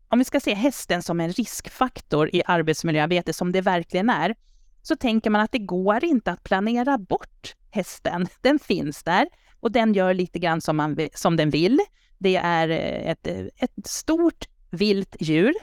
om 0.08 0.20
vi 0.20 0.26
ska 0.26 0.40
se 0.40 0.54
hästen 0.54 1.04
som 1.04 1.20
en 1.20 1.32
riskfaktor 1.32 2.30
i 2.36 2.44
arbetsmiljöarbete, 2.46 3.34
som 3.34 3.52
det 3.52 3.62
verkligen 3.62 4.10
är, 4.10 4.36
så 4.82 4.96
tänker 4.96 5.30
man 5.30 5.42
att 5.42 5.52
det 5.52 5.60
går 5.60 6.06
inte 6.06 6.32
att 6.32 6.44
planera 6.44 6.98
bort 6.98 7.56
hästen. 7.72 8.28
Den 8.42 8.60
finns 8.60 9.04
där. 9.04 9.28
och 9.60 9.72
den 9.72 9.94
gör 9.94 10.14
lite 10.14 10.40
grann 10.40 10.62
som, 10.62 10.78
man, 10.78 10.98
som 11.14 11.36
den 11.36 11.50
vill. 11.50 11.80
Det 12.18 12.36
är 12.36 12.70
eh, 12.70 13.12
ett, 13.12 13.28
eh, 13.28 13.46
ett 13.58 13.88
stort 13.88 14.46
vilt 14.70 15.16
djur 15.20 15.54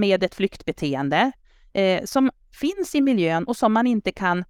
med 0.00 0.22
ett 0.22 0.34
flyktbeteende 0.34 1.32
eh, 1.72 2.04
som 2.04 2.30
finns 2.60 2.94
i 2.94 3.00
miljön 3.00 3.44
och 3.44 3.56
som 3.56 3.72
man 3.72 3.86
inte 3.86 4.12
kan 4.12 4.44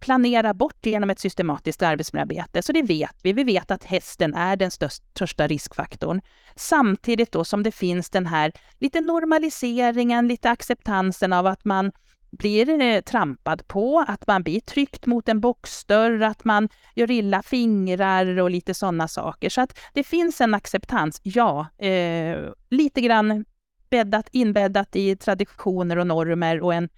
planera 0.00 0.54
bort 0.54 0.86
genom 0.86 1.10
ett 1.10 1.20
systematiskt 1.20 1.82
arbetsmiljöarbete. 1.82 2.62
Så 2.62 2.72
det 2.72 2.82
vet 2.82 3.16
vi. 3.22 3.32
Vi 3.32 3.44
vet 3.44 3.70
att 3.70 3.84
hästen 3.84 4.34
är 4.34 4.56
den 4.56 4.70
största 4.70 5.46
riskfaktorn. 5.46 6.20
Samtidigt 6.56 7.32
då 7.32 7.44
som 7.44 7.62
det 7.62 7.72
finns 7.72 8.10
den 8.10 8.26
här 8.26 8.52
lite 8.78 9.00
normaliseringen, 9.00 10.28
lite 10.28 10.50
acceptansen 10.50 11.32
av 11.32 11.46
att 11.46 11.64
man 11.64 11.92
blir 12.30 12.80
eh, 12.80 13.00
trampad 13.00 13.68
på, 13.68 14.04
att 14.08 14.26
man 14.26 14.42
blir 14.42 14.60
tryckt 14.60 15.06
mot 15.06 15.28
en 15.28 15.40
boxdörr, 15.40 16.22
att 16.22 16.44
man 16.44 16.68
gör 16.94 17.10
illa 17.10 17.42
fingrar 17.42 18.38
och 18.38 18.50
lite 18.50 18.74
sådana 18.74 19.08
saker. 19.08 19.50
Så 19.50 19.60
att 19.60 19.78
det 19.94 20.04
finns 20.04 20.40
en 20.40 20.54
acceptans, 20.54 21.20
ja. 21.22 21.66
Eh, 21.78 22.38
lite 22.70 23.00
grann 23.00 23.44
bäddat, 23.90 24.28
inbäddat 24.32 24.96
i 24.96 25.16
traditioner 25.16 25.98
och 25.98 26.06
normer 26.06 26.60
och 26.60 26.74
en, 26.74 26.88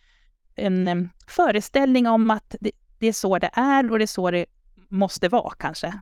en, 0.54 0.88
en 0.88 1.10
föreställning 1.26 2.06
om 2.06 2.30
att 2.30 2.54
det, 2.60 2.70
det 2.98 3.06
är 3.06 3.12
så 3.12 3.38
det 3.38 3.50
är 3.52 3.92
och 3.92 3.98
det 3.98 4.04
är 4.04 4.06
så 4.06 4.30
det 4.30 4.46
måste 4.88 5.28
vara 5.28 5.54
kanske. 5.58 5.92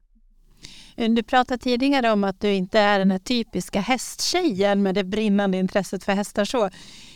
Du 0.96 1.22
pratade 1.22 1.62
tidigare 1.62 2.10
om 2.10 2.24
att 2.24 2.40
du 2.40 2.52
inte 2.52 2.78
är 2.78 2.98
den 2.98 3.10
här 3.10 3.18
typiska 3.18 3.80
hästtjejen 3.80 4.82
med 4.82 4.94
det 4.94 5.04
brinnande 5.04 5.58
intresset 5.58 6.04
för 6.04 6.12
hästar. 6.12 6.44
Så. 6.44 6.70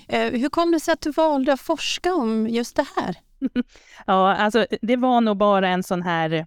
Eh, 0.09 0.33
hur 0.33 0.49
kom 0.49 0.73
det 0.73 0.81
sig 0.81 0.93
att 0.93 1.01
du 1.01 1.11
valde 1.11 1.53
att 1.53 1.61
forska 1.61 2.15
om 2.15 2.49
just 2.49 2.77
det 2.77 2.87
här? 2.97 3.17
ja, 4.07 4.35
alltså 4.35 4.67
det 4.83 4.97
var 4.97 5.21
nog 5.21 5.37
bara 5.37 5.69
en 5.69 5.83
sån 5.83 6.03
här, 6.03 6.47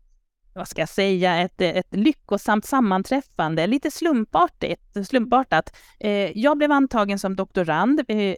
vad 0.57 0.67
ska 0.67 0.81
jag 0.81 0.89
säga, 0.89 1.37
ett, 1.37 1.61
ett 1.61 1.95
lyckosamt 1.95 2.65
sammanträffande, 2.65 3.67
lite 3.67 3.91
slumpartigt, 3.91 5.07
slumpartat. 5.07 5.75
Eh, 5.99 6.37
jag 6.37 6.57
blev 6.57 6.71
antagen 6.71 7.19
som 7.19 7.35
doktorand. 7.35 8.01
Eh, 8.07 8.35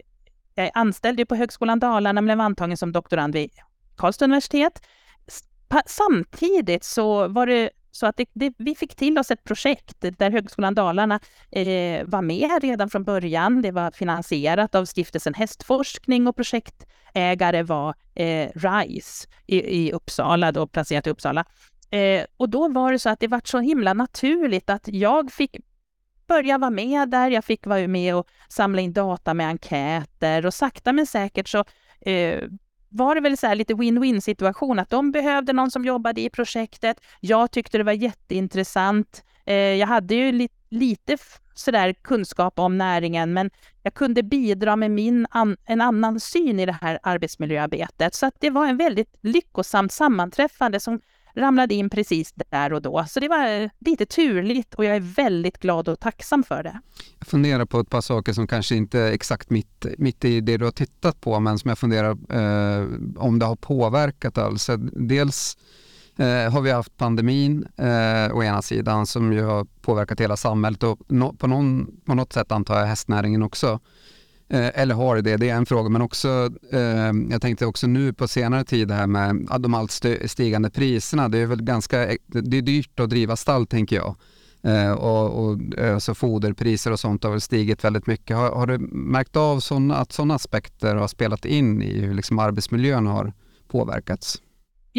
jag 0.56 0.66
är 0.66 0.72
anställd 0.74 1.30
på 1.30 1.36
Högskolan 1.36 1.80
Dalarna, 1.80 2.22
men 2.22 2.26
blev 2.26 2.42
antagen 2.42 2.78
som 2.78 2.92
doktorand 2.92 3.34
vid 3.34 3.52
Karlstad 3.96 4.26
universitet. 4.26 4.82
Samtidigt 5.86 6.84
så 6.84 7.28
var 7.28 7.46
det 7.46 7.70
så 7.92 8.06
att 8.06 8.18
det, 8.18 8.30
det, 8.34 8.54
vi 8.58 8.76
fick 8.76 8.96
till 8.96 9.18
oss 9.18 9.32
ett 9.32 9.44
projekt 9.44 9.96
där 10.18 10.32
Högskolan 10.32 10.76
Dalarna 10.76 11.20
eh, 11.52 12.06
var 12.06 12.22
med 12.22 12.62
redan 12.62 12.90
från 12.90 13.04
början. 13.04 13.62
Det 13.62 13.72
var 13.72 13.92
finansierat 13.92 14.76
av 14.76 14.86
stiftelsen 14.86 15.34
Hästforskning 15.34 16.28
och 16.28 16.36
projektägare 16.36 17.64
var 17.64 17.96
eh, 18.16 18.50
RISE 18.56 19.28
i, 19.46 19.58
i, 19.58 19.92
Uppsala, 19.92 20.52
då 20.52 20.68
placerat 20.68 21.08
i 21.08 21.10
Uppsala. 21.10 21.46
Eh, 21.90 22.26
och 22.38 22.50
då 22.50 22.68
var 22.68 22.92
det 22.92 23.00
så 23.00 23.10
att 23.10 23.20
det 23.20 23.28
var 23.28 23.42
så 23.44 23.60
himla 23.60 23.94
naturligt 23.94 24.70
att 24.70 24.88
jag 24.88 25.32
fick 25.32 25.58
börja 26.28 26.58
vara 26.58 26.72
med 26.72 27.10
där. 27.10 27.32
Jag 27.32 27.46
fick 27.46 27.66
vara 27.66 27.88
med 27.88 28.16
och 28.16 28.28
samla 28.50 28.82
in 28.82 28.94
data 28.94 29.34
med 29.34 29.48
enkäter 29.48 30.46
och 30.46 30.54
sakta 30.54 30.94
men 30.94 31.06
säkert 31.06 31.48
så 31.48 31.66
eh, 32.02 32.44
var 32.90 33.16
det 33.16 33.22
väl 33.22 33.38
så 33.38 33.54
lite 33.54 33.74
win-win 33.74 34.20
situation, 34.20 34.80
att 34.80 34.90
de 34.90 35.12
behövde 35.12 35.54
någon 35.54 35.72
som 35.72 35.86
jobbade 35.86 36.22
i 36.22 36.30
projektet. 36.30 36.98
Jag 37.20 37.52
tyckte 37.52 37.78
det 37.78 37.84
var 37.84 37.92
jätteintressant. 37.92 39.24
Eh, 39.46 39.56
jag 39.56 39.88
hade 39.88 40.16
ju 40.16 40.32
li 40.32 40.50
lite 40.70 41.18
sådär 41.54 41.94
kunskap 41.94 42.60
om 42.60 42.78
näringen, 42.78 43.34
men 43.34 43.50
jag 43.84 43.94
kunde 43.94 44.24
bidra 44.24 44.76
med 44.76 44.92
min 44.92 45.28
an 45.30 45.58
en 45.66 45.82
annan 45.82 46.20
syn 46.20 46.60
i 46.60 46.66
det 46.66 46.78
här 46.82 47.00
arbetsmiljöarbetet. 47.04 48.16
Så 48.16 48.26
att 48.26 48.36
det 48.40 48.50
var 48.50 48.68
en 48.68 48.78
väldigt 48.78 49.16
lyckosamt 49.22 49.92
sammanträffande 49.92 50.80
som 50.80 51.02
ramlade 51.36 51.74
in 51.76 51.90
precis 51.90 52.34
där 52.50 52.74
och 52.74 52.82
då. 52.82 53.06
Så 53.10 53.20
det 53.20 53.28
var 53.28 53.70
lite 53.86 54.06
turligt 54.06 54.74
och 54.74 54.86
jag 54.86 54.96
är 54.96 55.00
väldigt 55.00 55.58
glad 55.60 55.90
och 55.90 56.00
tacksam 56.00 56.44
för 56.44 56.64
det. 56.64 56.82
Jag 57.20 57.28
funderar 57.28 57.66
på 57.66 57.80
ett 57.80 57.90
par 57.90 58.02
saker 58.02 58.34
som 58.34 58.48
kanske 58.48 58.76
inte 58.76 59.00
är 59.00 59.12
exakt 59.12 59.50
mitt, 59.50 59.86
mitt 59.98 60.26
i 60.26 60.42
det 60.42 60.58
du 60.58 60.66
har 60.66 60.72
tittat 60.72 61.22
på, 61.22 61.40
men 61.40 61.60
som 61.60 61.70
jag 61.70 61.78
funderar 61.78 62.10
eh, 62.10 62.88
om 63.18 63.40
det 63.40 63.46
har 63.46 63.56
påverkat 63.56 64.38
alls. 64.38 64.70
Dels 64.94 65.58
eh, 66.18 66.52
har 66.52 66.62
vi 66.62 66.72
haft 66.72 66.98
pandemin 66.98 67.68
eh, 67.78 68.36
å 68.36 68.44
ena 68.44 68.62
sidan 68.62 69.06
som 69.06 69.34
ju 69.34 69.44
har 69.44 69.66
påverkat 69.82 70.20
hela 70.20 70.38
samhället 70.38 70.84
och 70.84 71.00
no, 71.08 71.34
på, 71.34 71.48
någon, 71.48 72.02
på 72.06 72.16
något 72.16 72.34
sätt 72.34 72.52
antar 72.52 72.80
jag 72.80 72.86
hästnäringen 72.86 73.44
också. 73.44 73.80
Eh, 74.50 74.82
eller 74.82 74.96
har 74.96 75.22
det, 75.22 75.38
det 75.38 75.50
är 75.50 75.56
en 75.56 75.66
fråga. 75.66 75.90
Men 75.90 76.02
också, 76.02 76.50
eh, 76.72 77.12
jag 77.30 77.42
tänkte 77.42 77.66
också 77.66 77.88
nu 77.88 78.14
på 78.14 78.28
senare 78.28 78.64
tid 78.64 78.92
här 78.92 79.08
med 79.08 79.48
de 79.60 79.74
allt 79.74 80.06
stigande 80.26 80.70
priserna. 80.70 81.30
Det 81.30 81.38
är 81.38 81.46
väl 81.46 81.64
ganska, 81.64 82.14
e-, 82.14 82.18
det 82.28 82.58
är 82.58 82.62
dyrt 82.62 83.00
att 83.00 83.10
driva 83.10 83.36
stall 83.36 83.68
tänker 83.68 83.96
jag. 83.96 84.16
Eh, 84.64 84.92
och, 84.92 85.46
och 85.46 85.60
alltså 85.94 86.14
foderpriser 86.14 86.92
och 86.92 87.00
sånt 87.00 87.24
har 87.24 87.32
väl 87.32 87.42
stigit 87.42 87.84
väldigt 87.84 88.08
mycket. 88.08 88.38
Har, 88.38 88.52
har 88.52 88.68
du 88.68 88.78
märkt 88.92 89.36
av 89.36 89.60
såna, 89.60 89.96
att 89.96 90.12
sådana 90.12 90.36
aspekter 90.36 90.96
har 90.96 91.08
spelat 91.08 91.46
in 91.46 91.82
i 91.82 92.00
hur 92.00 92.14
liksom 92.14 92.40
arbetsmiljön 92.40 93.08
har 93.08 93.34
påverkats? 93.68 94.42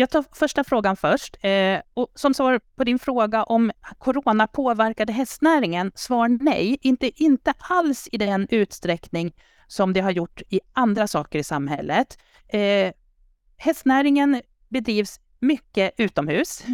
Jag 0.00 0.10
tar 0.10 0.24
första 0.32 0.64
frågan 0.64 0.96
först. 0.96 1.36
Eh, 1.44 1.80
och 1.94 2.12
som 2.14 2.34
svar 2.34 2.60
på 2.76 2.84
din 2.84 2.98
fråga 2.98 3.42
om 3.42 3.72
corona 3.98 4.46
påverkade 4.46 5.12
hästnäringen, 5.12 5.92
svar 5.94 6.28
nej. 6.28 6.78
Inte, 6.80 7.22
inte 7.22 7.52
alls 7.58 8.08
i 8.12 8.18
den 8.18 8.46
utsträckning 8.50 9.32
som 9.66 9.92
det 9.92 10.00
har 10.00 10.10
gjort 10.10 10.42
i 10.48 10.60
andra 10.72 11.06
saker 11.06 11.38
i 11.38 11.44
samhället. 11.44 12.18
Eh, 12.48 12.92
hästnäringen 13.56 14.42
bedrivs 14.68 15.20
mycket 15.38 15.94
utomhus. 15.96 16.64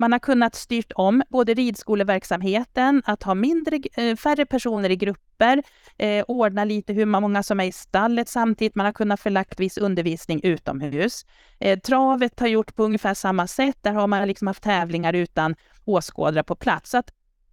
Man 0.00 0.12
har 0.12 0.18
kunnat 0.18 0.54
styrt 0.54 0.92
om 0.94 1.22
både 1.28 1.54
ridskoleverksamheten, 1.54 3.02
att 3.06 3.22
ha 3.22 3.34
mindre, 3.34 3.80
eh, 3.96 4.16
färre 4.16 4.46
personer 4.46 4.90
i 4.90 4.96
grupper, 4.96 5.62
eh, 5.98 6.24
ordna 6.28 6.64
lite 6.64 6.92
hur 6.92 7.06
många 7.06 7.42
som 7.42 7.60
är 7.60 7.64
i 7.64 7.72
stallet 7.72 8.28
samtidigt. 8.28 8.74
Man 8.74 8.86
har 8.86 8.92
kunnat 8.92 9.20
förlagt 9.20 9.60
viss 9.60 9.78
undervisning 9.78 10.40
utomhus. 10.42 11.26
Eh, 11.60 11.78
travet 11.78 12.40
har 12.40 12.46
gjort 12.46 12.74
på 12.74 12.84
ungefär 12.84 13.14
samma 13.14 13.46
sätt. 13.46 13.76
Där 13.80 13.92
har 13.92 14.06
man 14.06 14.28
liksom 14.28 14.46
haft 14.46 14.62
tävlingar 14.62 15.12
utan 15.12 15.54
åskådare 15.84 16.44
på 16.44 16.54
plats. 16.54 16.90
Så 16.90 16.98
att 16.98 17.10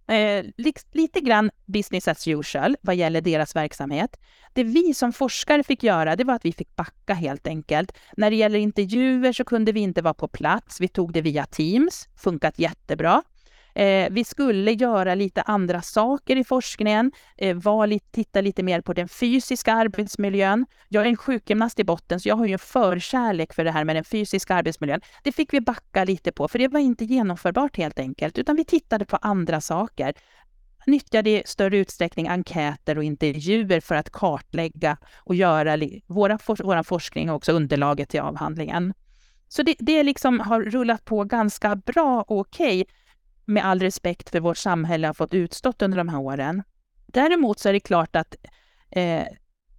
Eh, 0.08 0.44
lite 0.92 1.20
grann 1.20 1.50
business 1.66 2.08
as 2.08 2.28
usual 2.28 2.76
vad 2.80 2.96
gäller 2.96 3.20
deras 3.20 3.56
verksamhet. 3.56 4.16
Det 4.52 4.64
vi 4.64 4.94
som 4.94 5.12
forskare 5.12 5.62
fick 5.62 5.82
göra, 5.82 6.16
det 6.16 6.24
var 6.24 6.34
att 6.34 6.44
vi 6.44 6.52
fick 6.52 6.76
backa 6.76 7.14
helt 7.14 7.46
enkelt. 7.46 7.92
När 8.16 8.30
det 8.30 8.36
gäller 8.36 8.58
intervjuer 8.58 9.32
så 9.32 9.44
kunde 9.44 9.72
vi 9.72 9.80
inte 9.80 10.02
vara 10.02 10.14
på 10.14 10.28
plats. 10.28 10.80
Vi 10.80 10.88
tog 10.88 11.12
det 11.12 11.20
via 11.20 11.46
Teams, 11.46 12.08
funkat 12.16 12.58
jättebra. 12.58 13.22
Eh, 13.76 14.08
vi 14.10 14.24
skulle 14.24 14.72
göra 14.72 15.14
lite 15.14 15.42
andra 15.42 15.82
saker 15.82 16.36
i 16.36 16.44
forskningen, 16.44 17.12
eh, 17.36 17.56
var 17.56 17.86
lite, 17.86 18.06
titta 18.10 18.40
lite 18.40 18.62
mer 18.62 18.80
på 18.80 18.92
den 18.92 19.08
fysiska 19.08 19.72
arbetsmiljön. 19.72 20.66
Jag 20.88 21.02
är 21.02 21.08
en 21.08 21.16
sjukgymnast 21.16 21.80
i 21.80 21.84
botten, 21.84 22.20
så 22.20 22.28
jag 22.28 22.36
har 22.36 22.46
ju 22.46 22.52
en 22.52 22.58
förkärlek 22.58 23.54
för 23.54 23.64
det 23.64 23.70
här 23.70 23.84
med 23.84 23.96
den 23.96 24.04
fysiska 24.04 24.54
arbetsmiljön. 24.54 25.00
Det 25.22 25.32
fick 25.32 25.52
vi 25.52 25.60
backa 25.60 26.04
lite 26.04 26.32
på, 26.32 26.48
för 26.48 26.58
det 26.58 26.68
var 26.68 26.80
inte 26.80 27.04
genomförbart 27.04 27.76
helt 27.76 27.98
enkelt, 27.98 28.38
utan 28.38 28.56
vi 28.56 28.64
tittade 28.64 29.04
på 29.04 29.16
andra 29.16 29.60
saker 29.60 30.14
nyttjade 30.86 31.30
i 31.30 31.42
större 31.46 31.76
utsträckning 31.76 32.28
enkäter 32.28 32.98
och 32.98 33.04
intervjuer 33.04 33.80
för 33.80 33.94
att 33.94 34.10
kartlägga 34.10 34.96
och 35.16 35.34
göra 35.34 35.76
våra, 36.06 36.38
vår 36.46 36.82
forskning 36.82 37.30
och 37.30 37.36
också 37.36 37.52
underlaget 37.52 38.08
till 38.08 38.20
avhandlingen. 38.20 38.94
Så 39.48 39.62
det, 39.62 39.74
det 39.78 40.02
liksom 40.02 40.40
har 40.40 40.62
rullat 40.62 41.04
på 41.04 41.24
ganska 41.24 41.76
bra 41.76 42.22
och 42.28 42.40
okej 42.40 42.86
med 43.46 43.64
all 43.64 43.80
respekt 43.80 44.30
för 44.30 44.40
vårt 44.40 44.56
samhälle 44.56 45.06
har 45.06 45.14
fått 45.14 45.34
utstått 45.34 45.82
under 45.82 45.98
de 45.98 46.08
här 46.08 46.18
åren. 46.18 46.62
Däremot 47.06 47.58
så 47.58 47.68
är 47.68 47.72
det 47.72 47.80
klart 47.80 48.16
att 48.16 48.36
eh, 48.90 49.24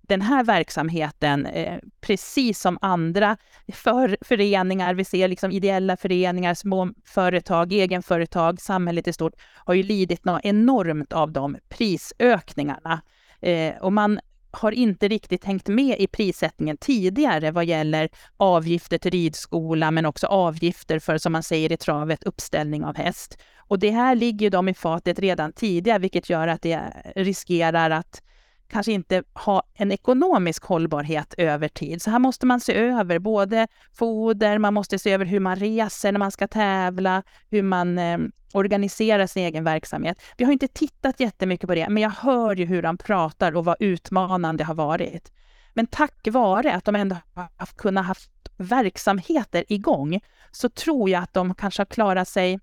den 0.02 0.22
här 0.22 0.44
verksamheten, 0.44 1.46
eh, 1.46 1.80
precis 2.02 2.60
som 2.60 2.78
andra 2.82 3.38
för, 3.74 4.18
föreningar, 4.22 4.94
vi 4.94 5.04
ser 5.06 5.28
liksom 5.28 5.52
ideella 5.52 5.98
föreningar, 5.98 6.54
små 6.54 6.94
företag, 7.06 7.74
egenföretag, 7.74 8.62
samhället 8.62 9.08
i 9.08 9.14
stort, 9.14 9.34
har 9.66 9.74
ju 9.74 9.84
lidit 9.84 10.26
något 10.26 10.42
enormt 10.44 11.14
av 11.14 11.32
de 11.32 11.58
prisökningarna. 11.70 13.02
Eh, 13.42 13.76
och 13.78 13.94
man 13.94 14.20
har 14.58 14.72
inte 14.72 15.08
riktigt 15.08 15.46
hängt 15.46 15.68
med 15.68 16.00
i 16.00 16.08
prissättningen 16.08 16.78
tidigare 16.78 17.52
vad 17.52 17.66
gäller 17.66 18.10
avgifter 18.38 18.98
till 18.98 19.12
ridskola, 19.12 19.92
men 19.92 20.06
också 20.06 20.28
avgifter 20.28 21.00
för, 21.00 21.18
som 21.18 21.32
man 21.32 21.44
säger 21.44 21.72
i 21.72 21.78
travet, 21.78 22.24
uppställning 22.24 22.86
av 22.86 22.96
häst. 22.96 23.38
Och 23.58 23.80
det 23.80 23.92
här 23.92 24.16
ligger 24.16 24.50
de 24.50 24.70
i 24.70 24.74
fatet 24.74 25.20
redan 25.20 25.54
tidigare, 25.54 26.00
vilket 26.00 26.30
gör 26.30 26.48
att 26.48 26.62
det 26.62 26.80
riskerar 27.16 27.90
att 27.90 28.22
kanske 28.68 28.92
inte 28.92 29.24
ha 29.34 29.64
en 29.74 29.92
ekonomisk 29.92 30.64
hållbarhet 30.64 31.34
över 31.38 31.68
tid. 31.68 32.02
Så 32.02 32.10
här 32.10 32.20
måste 32.20 32.46
man 32.46 32.60
se 32.60 32.76
över 32.76 33.20
både 33.20 33.68
foder, 33.94 34.58
man 34.58 34.74
måste 34.74 35.00
se 35.00 35.12
över 35.12 35.26
hur 35.26 35.40
man 35.40 35.56
reser 35.56 36.12
när 36.12 36.20
man 36.20 36.32
ska 36.32 36.48
tävla, 36.48 37.24
hur 37.50 37.64
man 37.64 37.98
eh, 37.98 38.18
organiserar 38.54 39.28
sin 39.28 39.44
egen 39.44 39.64
verksamhet. 39.64 40.22
Vi 40.38 40.46
har 40.46 40.52
inte 40.52 40.68
tittat 40.68 41.20
jättemycket 41.20 41.68
på 41.68 41.76
det, 41.76 41.90
men 41.90 42.04
jag 42.04 42.10
hör 42.10 42.56
ju 42.56 42.66
hur 42.66 42.84
han 42.84 42.98
pratar 42.98 43.56
och 43.56 43.66
vad 43.66 43.76
utmanande 43.80 44.64
det 44.64 44.68
har 44.68 44.76
varit. 44.76 45.32
Men 45.74 45.88
tack 45.88 46.28
vare 46.28 46.74
att 46.74 46.86
de 46.86 46.96
ändå 46.96 47.16
har 47.34 47.66
kunnat 47.76 48.06
haft 48.06 48.32
verksamheter 48.58 49.64
igång 49.68 50.20
så 50.52 50.70
tror 50.70 51.10
jag 51.10 51.24
att 51.24 51.34
de 51.34 51.56
kanske 51.56 51.82
har 51.82 51.86
klarat 51.86 52.28
sig 52.28 52.60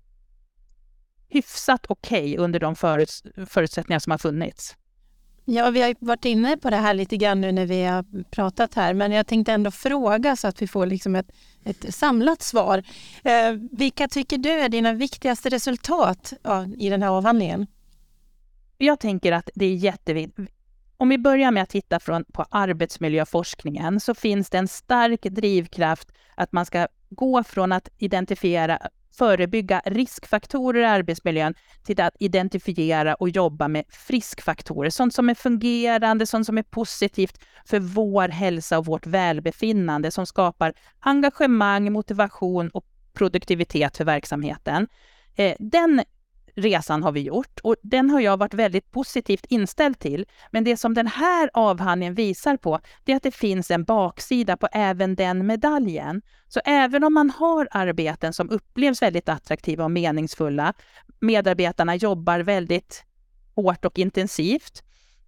hyfsat 1.29 1.85
okej 1.89 2.31
okay 2.33 2.43
under 2.43 2.59
de 2.59 2.75
föruts 2.75 3.23
förutsättningar 3.47 3.99
som 3.99 4.11
har 4.11 4.17
funnits. 4.17 4.75
Ja, 5.47 5.69
vi 5.69 5.81
har 5.81 5.95
varit 5.99 6.25
inne 6.25 6.57
på 6.57 6.69
det 6.69 6.75
här 6.75 6.93
lite 6.93 7.17
grann 7.17 7.41
nu 7.41 7.51
när 7.51 7.65
vi 7.65 7.83
har 7.83 8.23
pratat 8.23 8.73
här, 8.73 8.93
men 8.93 9.11
jag 9.11 9.27
tänkte 9.27 9.53
ändå 9.53 9.71
fråga 9.71 10.35
så 10.35 10.47
att 10.47 10.61
vi 10.61 10.67
får 10.67 10.85
liksom 10.85 11.15
ett, 11.15 11.31
ett 11.63 11.95
samlat 11.95 12.41
svar. 12.41 12.83
Eh, 13.23 13.51
vilka 13.71 14.07
tycker 14.07 14.37
du 14.37 14.49
är 14.49 14.69
dina 14.69 14.93
viktigaste 14.93 15.49
resultat 15.49 16.33
ja, 16.43 16.65
i 16.77 16.89
den 16.89 17.03
här 17.03 17.09
avhandlingen? 17.09 17.67
Jag 18.77 18.99
tänker 18.99 19.31
att 19.31 19.49
det 19.55 19.65
är 19.65 19.75
jätteviktigt. 19.75 20.49
Om 20.97 21.09
vi 21.09 21.17
börjar 21.17 21.51
med 21.51 21.63
att 21.63 21.69
titta 21.69 21.99
från, 21.99 22.25
på 22.33 22.45
arbetsmiljöforskningen 22.49 23.99
så 23.99 24.15
finns 24.15 24.49
det 24.49 24.57
en 24.57 24.67
stark 24.67 25.21
drivkraft 25.21 26.11
att 26.35 26.51
man 26.51 26.65
ska 26.65 26.87
gå 27.09 27.43
från 27.43 27.71
att 27.71 27.89
identifiera 27.97 28.79
förebygga 29.17 29.81
riskfaktorer 29.85 30.81
i 30.81 30.85
arbetsmiljön 30.85 31.53
till 31.83 32.01
att 32.01 32.15
identifiera 32.19 33.15
och 33.15 33.29
jobba 33.29 33.67
med 33.67 33.83
friskfaktorer. 33.89 34.89
Sånt 34.89 35.13
som 35.13 35.29
är 35.29 35.35
fungerande, 35.35 36.25
sånt 36.25 36.45
som 36.45 36.57
är 36.57 36.63
positivt 36.63 37.39
för 37.65 37.79
vår 37.79 38.27
hälsa 38.27 38.77
och 38.77 38.85
vårt 38.85 39.07
välbefinnande, 39.07 40.11
som 40.11 40.25
skapar 40.25 40.73
engagemang, 40.99 41.91
motivation 41.91 42.69
och 42.69 42.85
produktivitet 43.13 43.97
för 43.97 44.05
verksamheten. 44.05 44.87
Eh, 45.35 45.55
den 45.59 46.01
resan 46.55 47.03
har 47.03 47.11
vi 47.11 47.21
gjort 47.21 47.59
och 47.63 47.75
den 47.81 48.09
har 48.09 48.19
jag 48.19 48.37
varit 48.37 48.53
väldigt 48.53 48.91
positivt 48.91 49.45
inställd 49.49 49.99
till. 49.99 50.25
Men 50.51 50.63
det 50.63 50.77
som 50.77 50.93
den 50.93 51.07
här 51.07 51.49
avhandlingen 51.53 52.13
visar 52.13 52.57
på, 52.57 52.79
det 53.03 53.11
är 53.11 53.15
att 53.15 53.23
det 53.23 53.35
finns 53.35 53.71
en 53.71 53.83
baksida 53.83 54.57
på 54.57 54.67
även 54.71 55.15
den 55.15 55.47
medaljen. 55.47 56.21
Så 56.47 56.61
även 56.65 57.03
om 57.03 57.13
man 57.13 57.29
har 57.29 57.67
arbeten 57.71 58.33
som 58.33 58.49
upplevs 58.49 59.01
väldigt 59.01 59.29
attraktiva 59.29 59.83
och 59.83 59.91
meningsfulla, 59.91 60.73
medarbetarna 61.19 61.95
jobbar 61.95 62.39
väldigt 62.39 63.03
hårt 63.55 63.85
och 63.85 63.99
intensivt, 63.99 64.83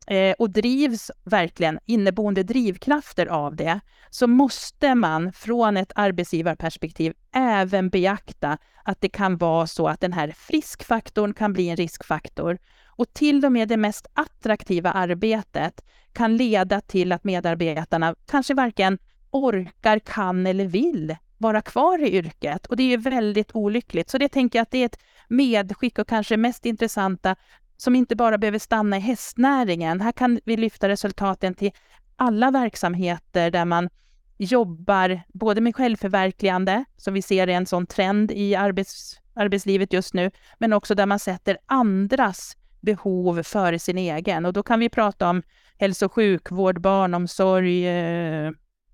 eh, 0.07 0.35
och 0.39 0.49
drivs 0.49 1.11
verkligen 1.23 1.79
inneboende 1.85 2.43
drivkrafter 2.43 3.25
av 3.25 3.55
det, 3.55 3.79
så 4.09 4.27
måste 4.27 4.95
man 4.95 5.33
från 5.33 5.77
ett 5.77 5.91
arbetsgivarperspektiv 5.95 7.13
även 7.35 7.89
beakta 7.89 8.57
att 8.83 9.01
det 9.01 9.09
kan 9.09 9.37
vara 9.37 9.67
så 9.67 9.87
att 9.87 10.01
den 10.01 10.13
här 10.13 10.33
friskfaktorn 10.37 11.33
kan 11.33 11.53
bli 11.53 11.69
en 11.69 11.77
riskfaktor. 11.77 12.57
Och 12.85 13.13
till 13.13 13.45
och 13.45 13.51
med 13.51 13.67
det 13.67 13.77
mest 13.77 14.07
attraktiva 14.13 14.91
arbetet 14.91 15.81
kan 16.13 16.37
leda 16.37 16.81
till 16.81 17.11
att 17.11 17.23
medarbetarna 17.23 18.15
kanske 18.27 18.53
varken 18.53 18.97
orkar, 19.31 19.99
kan 19.99 20.47
eller 20.47 20.65
vill 20.65 21.15
vara 21.37 21.61
kvar 21.61 22.03
i 22.03 22.11
yrket. 22.11 22.65
Och 22.65 22.77
det 22.77 22.83
är 22.83 22.87
ju 22.87 22.97
väldigt 22.97 23.51
olyckligt. 23.53 24.09
Så 24.09 24.17
det 24.17 24.29
tänker 24.29 24.59
jag 24.59 24.63
att 24.63 24.71
det 24.71 24.77
är 24.77 24.85
ett 24.85 24.99
medskick 25.27 25.99
och 25.99 26.07
kanske 26.07 26.37
mest 26.37 26.65
intressanta 26.65 27.35
som 27.77 27.95
inte 27.95 28.15
bara 28.15 28.37
behöver 28.37 28.59
stanna 28.59 28.97
i 28.97 28.99
hästnäringen. 28.99 30.01
Här 30.01 30.11
kan 30.11 30.39
vi 30.45 30.57
lyfta 30.57 30.89
resultaten 30.89 31.53
till 31.53 31.71
alla 32.15 32.51
verksamheter 32.51 33.51
där 33.51 33.65
man 33.65 33.89
jobbar 34.37 35.21
både 35.27 35.61
med 35.61 35.75
självförverkligande, 35.75 36.85
som 36.97 37.13
vi 37.13 37.21
ser 37.21 37.47
är 37.47 37.53
en 37.53 37.65
sån 37.65 37.85
trend 37.85 38.31
i 38.31 38.55
arbets, 38.55 39.19
arbetslivet 39.33 39.93
just 39.93 40.13
nu, 40.13 40.31
men 40.59 40.73
också 40.73 40.95
där 40.95 41.05
man 41.05 41.19
sätter 41.19 41.57
andras 41.65 42.57
behov 42.81 43.43
före 43.43 43.79
sin 43.79 43.97
egen. 43.97 44.45
Och 44.45 44.53
då 44.53 44.63
kan 44.63 44.79
vi 44.79 44.89
prata 44.89 45.29
om 45.29 45.43
hälso 45.77 46.05
och 46.05 46.13
sjukvård, 46.13 46.81
barnomsorg, 46.81 47.87
eh, 47.87 48.51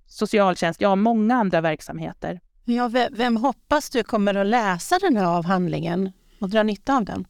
socialtjänst, 0.07 0.81
ja, 0.81 0.95
många 0.95 1.35
andra 1.35 1.61
verksamheter. 1.61 2.39
Ja, 2.65 2.91
vem 3.11 3.37
hoppas 3.37 3.89
du 3.89 4.03
kommer 4.03 4.35
att 4.35 4.47
läsa 4.47 4.99
den 4.99 5.17
här 5.17 5.25
avhandlingen 5.25 6.11
och 6.41 6.49
dra 6.49 6.63
nytta 6.63 6.97
av 6.97 7.05
den? 7.05 7.25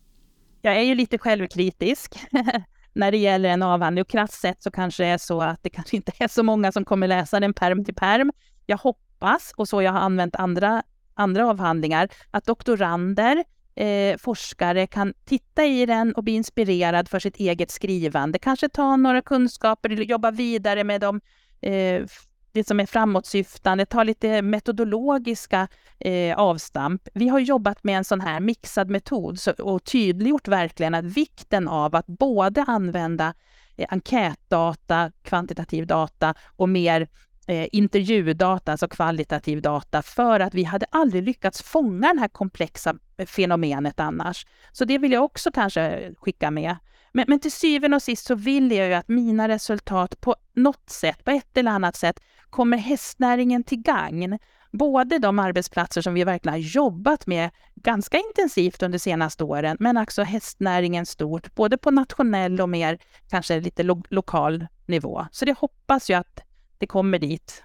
Jag 0.66 0.78
är 0.78 0.82
ju 0.82 0.96
lite 0.96 1.18
självkritisk 1.18 2.16
när 2.94 3.12
det 3.12 3.18
gäller 3.18 3.50
en 3.50 3.64
avhandling 3.64 4.02
och 4.02 4.08
krasst 4.08 4.42
sett 4.42 4.64
så 4.64 4.72
kanske 4.72 5.04
det 5.04 5.10
är 5.10 5.18
så 5.18 5.42
att 5.42 5.64
det 5.64 5.70
kanske 5.70 5.96
inte 5.96 6.12
är 6.20 6.28
så 6.28 6.44
många 6.44 6.72
som 6.72 6.86
kommer 6.86 7.08
läsa 7.08 7.40
den 7.40 7.54
perm 7.54 7.86
till 7.86 7.96
perm. 7.96 8.32
Jag 8.66 8.78
hoppas, 8.78 9.54
och 9.56 9.70
så 9.70 9.82
jag 9.82 9.92
har 9.92 10.00
använt 10.00 10.36
andra, 10.36 10.84
andra 11.14 11.50
avhandlingar, 11.50 12.10
att 12.32 12.46
doktorander, 12.46 13.44
eh, 13.76 14.18
forskare 14.18 14.88
kan 14.88 15.14
titta 15.26 15.66
i 15.66 15.86
den 15.86 16.14
och 16.14 16.24
bli 16.24 16.34
inspirerad 16.34 17.10
för 17.10 17.20
sitt 17.20 17.36
eget 17.36 17.72
skrivande. 17.72 18.40
Kanske 18.40 18.70
ta 18.70 18.96
några 18.96 19.22
kunskaper, 19.22 19.90
jobba 19.90 20.32
vidare 20.32 20.84
med 20.84 21.02
dem 21.02 21.22
eh, 21.62 22.04
det 22.54 22.68
som 22.68 22.80
är 22.80 22.86
framåtsyftande, 22.86 23.86
ta 23.86 24.04
lite 24.04 24.42
metodologiska 24.42 25.68
eh, 26.00 26.38
avstamp. 26.38 27.08
Vi 27.14 27.28
har 27.28 27.40
jobbat 27.40 27.84
med 27.84 27.98
en 27.98 28.04
sån 28.04 28.22
här 28.22 28.40
mixad 28.40 28.90
metod 28.90 29.40
så, 29.40 29.52
och 29.52 29.84
tydliggjort 29.84 30.48
verkligen 30.48 30.96
att 30.96 31.06
vikten 31.06 31.68
av 31.68 31.96
att 31.96 32.08
både 32.08 32.64
använda 32.64 33.34
eh, 33.78 33.88
enkätdata, 33.90 35.12
kvantitativ 35.24 35.88
data 35.88 36.34
och 36.56 36.70
mer 36.70 37.08
eh, 37.48 37.68
intervjudata, 37.72 38.72
alltså 38.72 38.88
kvalitativ 38.88 39.62
data, 39.62 40.02
för 40.02 40.40
att 40.40 40.54
vi 40.54 40.64
hade 40.64 40.86
aldrig 40.90 41.24
lyckats 41.24 41.62
fånga 41.62 42.14
det 42.14 42.20
här 42.20 42.28
komplexa 42.28 42.96
eh, 43.18 43.26
fenomenet 43.26 44.00
annars. 44.00 44.46
Så 44.72 44.86
det 44.86 44.98
vill 44.98 45.12
jag 45.12 45.24
också 45.24 45.52
kanske 45.52 46.14
skicka 46.18 46.52
med. 46.52 46.76
Men, 47.14 47.26
men 47.28 47.40
till 47.40 47.52
syvende 47.52 47.96
och 47.96 48.04
sist 48.04 48.26
så 48.26 48.36
vill 48.36 48.72
jag 48.72 48.88
ju 48.88 48.94
att 48.94 49.08
mina 49.08 49.48
resultat 49.48 50.22
på 50.22 50.36
något 50.54 50.90
sätt, 50.90 51.24
på 51.24 51.32
ett 51.32 51.58
eller 51.58 51.72
annat 51.72 51.96
sätt, 51.96 52.20
kommer 52.54 52.78
hästnäringen 52.78 53.64
till 53.64 53.82
gagn. 53.82 54.40
Både 54.72 55.20
de 55.20 55.40
arbetsplatser 55.40 56.02
som 56.02 56.14
vi 56.14 56.24
verkligen 56.24 56.54
har 56.54 56.60
jobbat 56.60 57.28
med 57.28 57.50
ganska 57.76 58.18
intensivt 58.18 58.84
under 58.84 59.00
senaste 59.00 59.44
åren, 59.44 59.78
men 59.80 59.98
också 59.98 60.24
hästnäringen 60.24 61.06
stort, 61.06 61.56
både 61.56 61.78
på 61.78 61.92
nationell 61.92 62.62
och 62.62 62.70
mer 62.70 63.00
kanske 63.30 63.60
lite 63.60 63.84
lo 63.84 64.04
lokal 64.10 64.68
nivå. 64.86 65.26
Så 65.32 65.46
det 65.46 65.58
hoppas 65.58 66.10
jag 66.10 66.20
att 66.20 66.40
det 66.78 66.88
kommer 66.88 67.20
dit. 67.20 67.64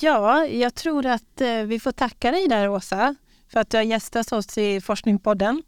Ja, 0.00 0.46
jag 0.46 0.74
tror 0.74 1.06
att 1.06 1.40
eh, 1.40 1.62
vi 1.62 1.80
får 1.80 1.92
tacka 1.92 2.30
dig 2.30 2.48
där 2.48 2.68
Åsa 2.68 3.14
för 3.48 3.60
att 3.60 3.70
du 3.70 3.76
har 3.76 3.84
gästat 3.84 4.32
oss 4.32 4.58
i 4.58 4.80
Forskningspodden. 4.80 5.62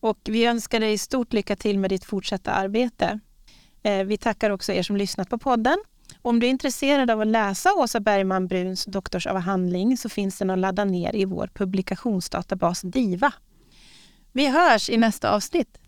Och 0.00 0.18
vi 0.24 0.46
önskar 0.46 0.80
dig 0.80 0.98
stort 0.98 1.32
lycka 1.32 1.56
till 1.56 1.78
med 1.78 1.90
ditt 1.90 2.04
fortsatta 2.04 2.52
arbete. 2.52 3.20
Eh, 3.82 4.04
vi 4.04 4.16
tackar 4.16 4.50
också 4.50 4.72
er 4.72 4.82
som 4.82 4.96
lyssnat 4.96 5.30
på 5.30 5.38
podden. 5.38 5.78
Om 6.22 6.40
du 6.40 6.46
är 6.46 6.50
intresserad 6.50 7.10
av 7.10 7.20
att 7.20 7.26
läsa 7.26 7.72
Åsa 7.72 8.00
Bergman 8.00 8.46
Bruns 8.46 8.84
doktorsavhandling 8.84 9.96
så 9.96 10.08
finns 10.08 10.38
den 10.38 10.50
att 10.50 10.58
ladda 10.58 10.84
ner 10.84 11.16
i 11.16 11.24
vår 11.24 11.50
publikationsdatabas 11.54 12.80
DIVA. 12.80 13.32
Vi 14.32 14.46
hörs 14.48 14.90
i 14.90 14.96
nästa 14.96 15.30
avsnitt. 15.30 15.78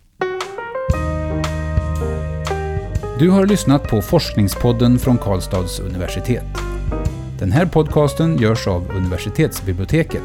Du 3.19 3.31
har 3.31 3.47
lyssnat 3.47 3.89
på 3.89 4.03
Forskningspodden 4.03 4.99
från 4.99 5.19
Karlstads 5.19 5.81
universitet. 5.81 6.45
Den 7.39 7.53
här 7.53 7.67
podcasten 7.67 8.39
görs 8.39 8.67
av 8.67 8.91
universitetsbiblioteket. 8.91 10.23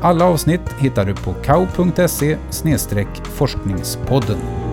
Alla 0.00 0.24
avsnitt 0.24 0.72
hittar 0.78 1.04
du 1.04 1.14
på 1.14 1.34
kau.se 1.34 2.36
forskningspodden. 3.24 4.63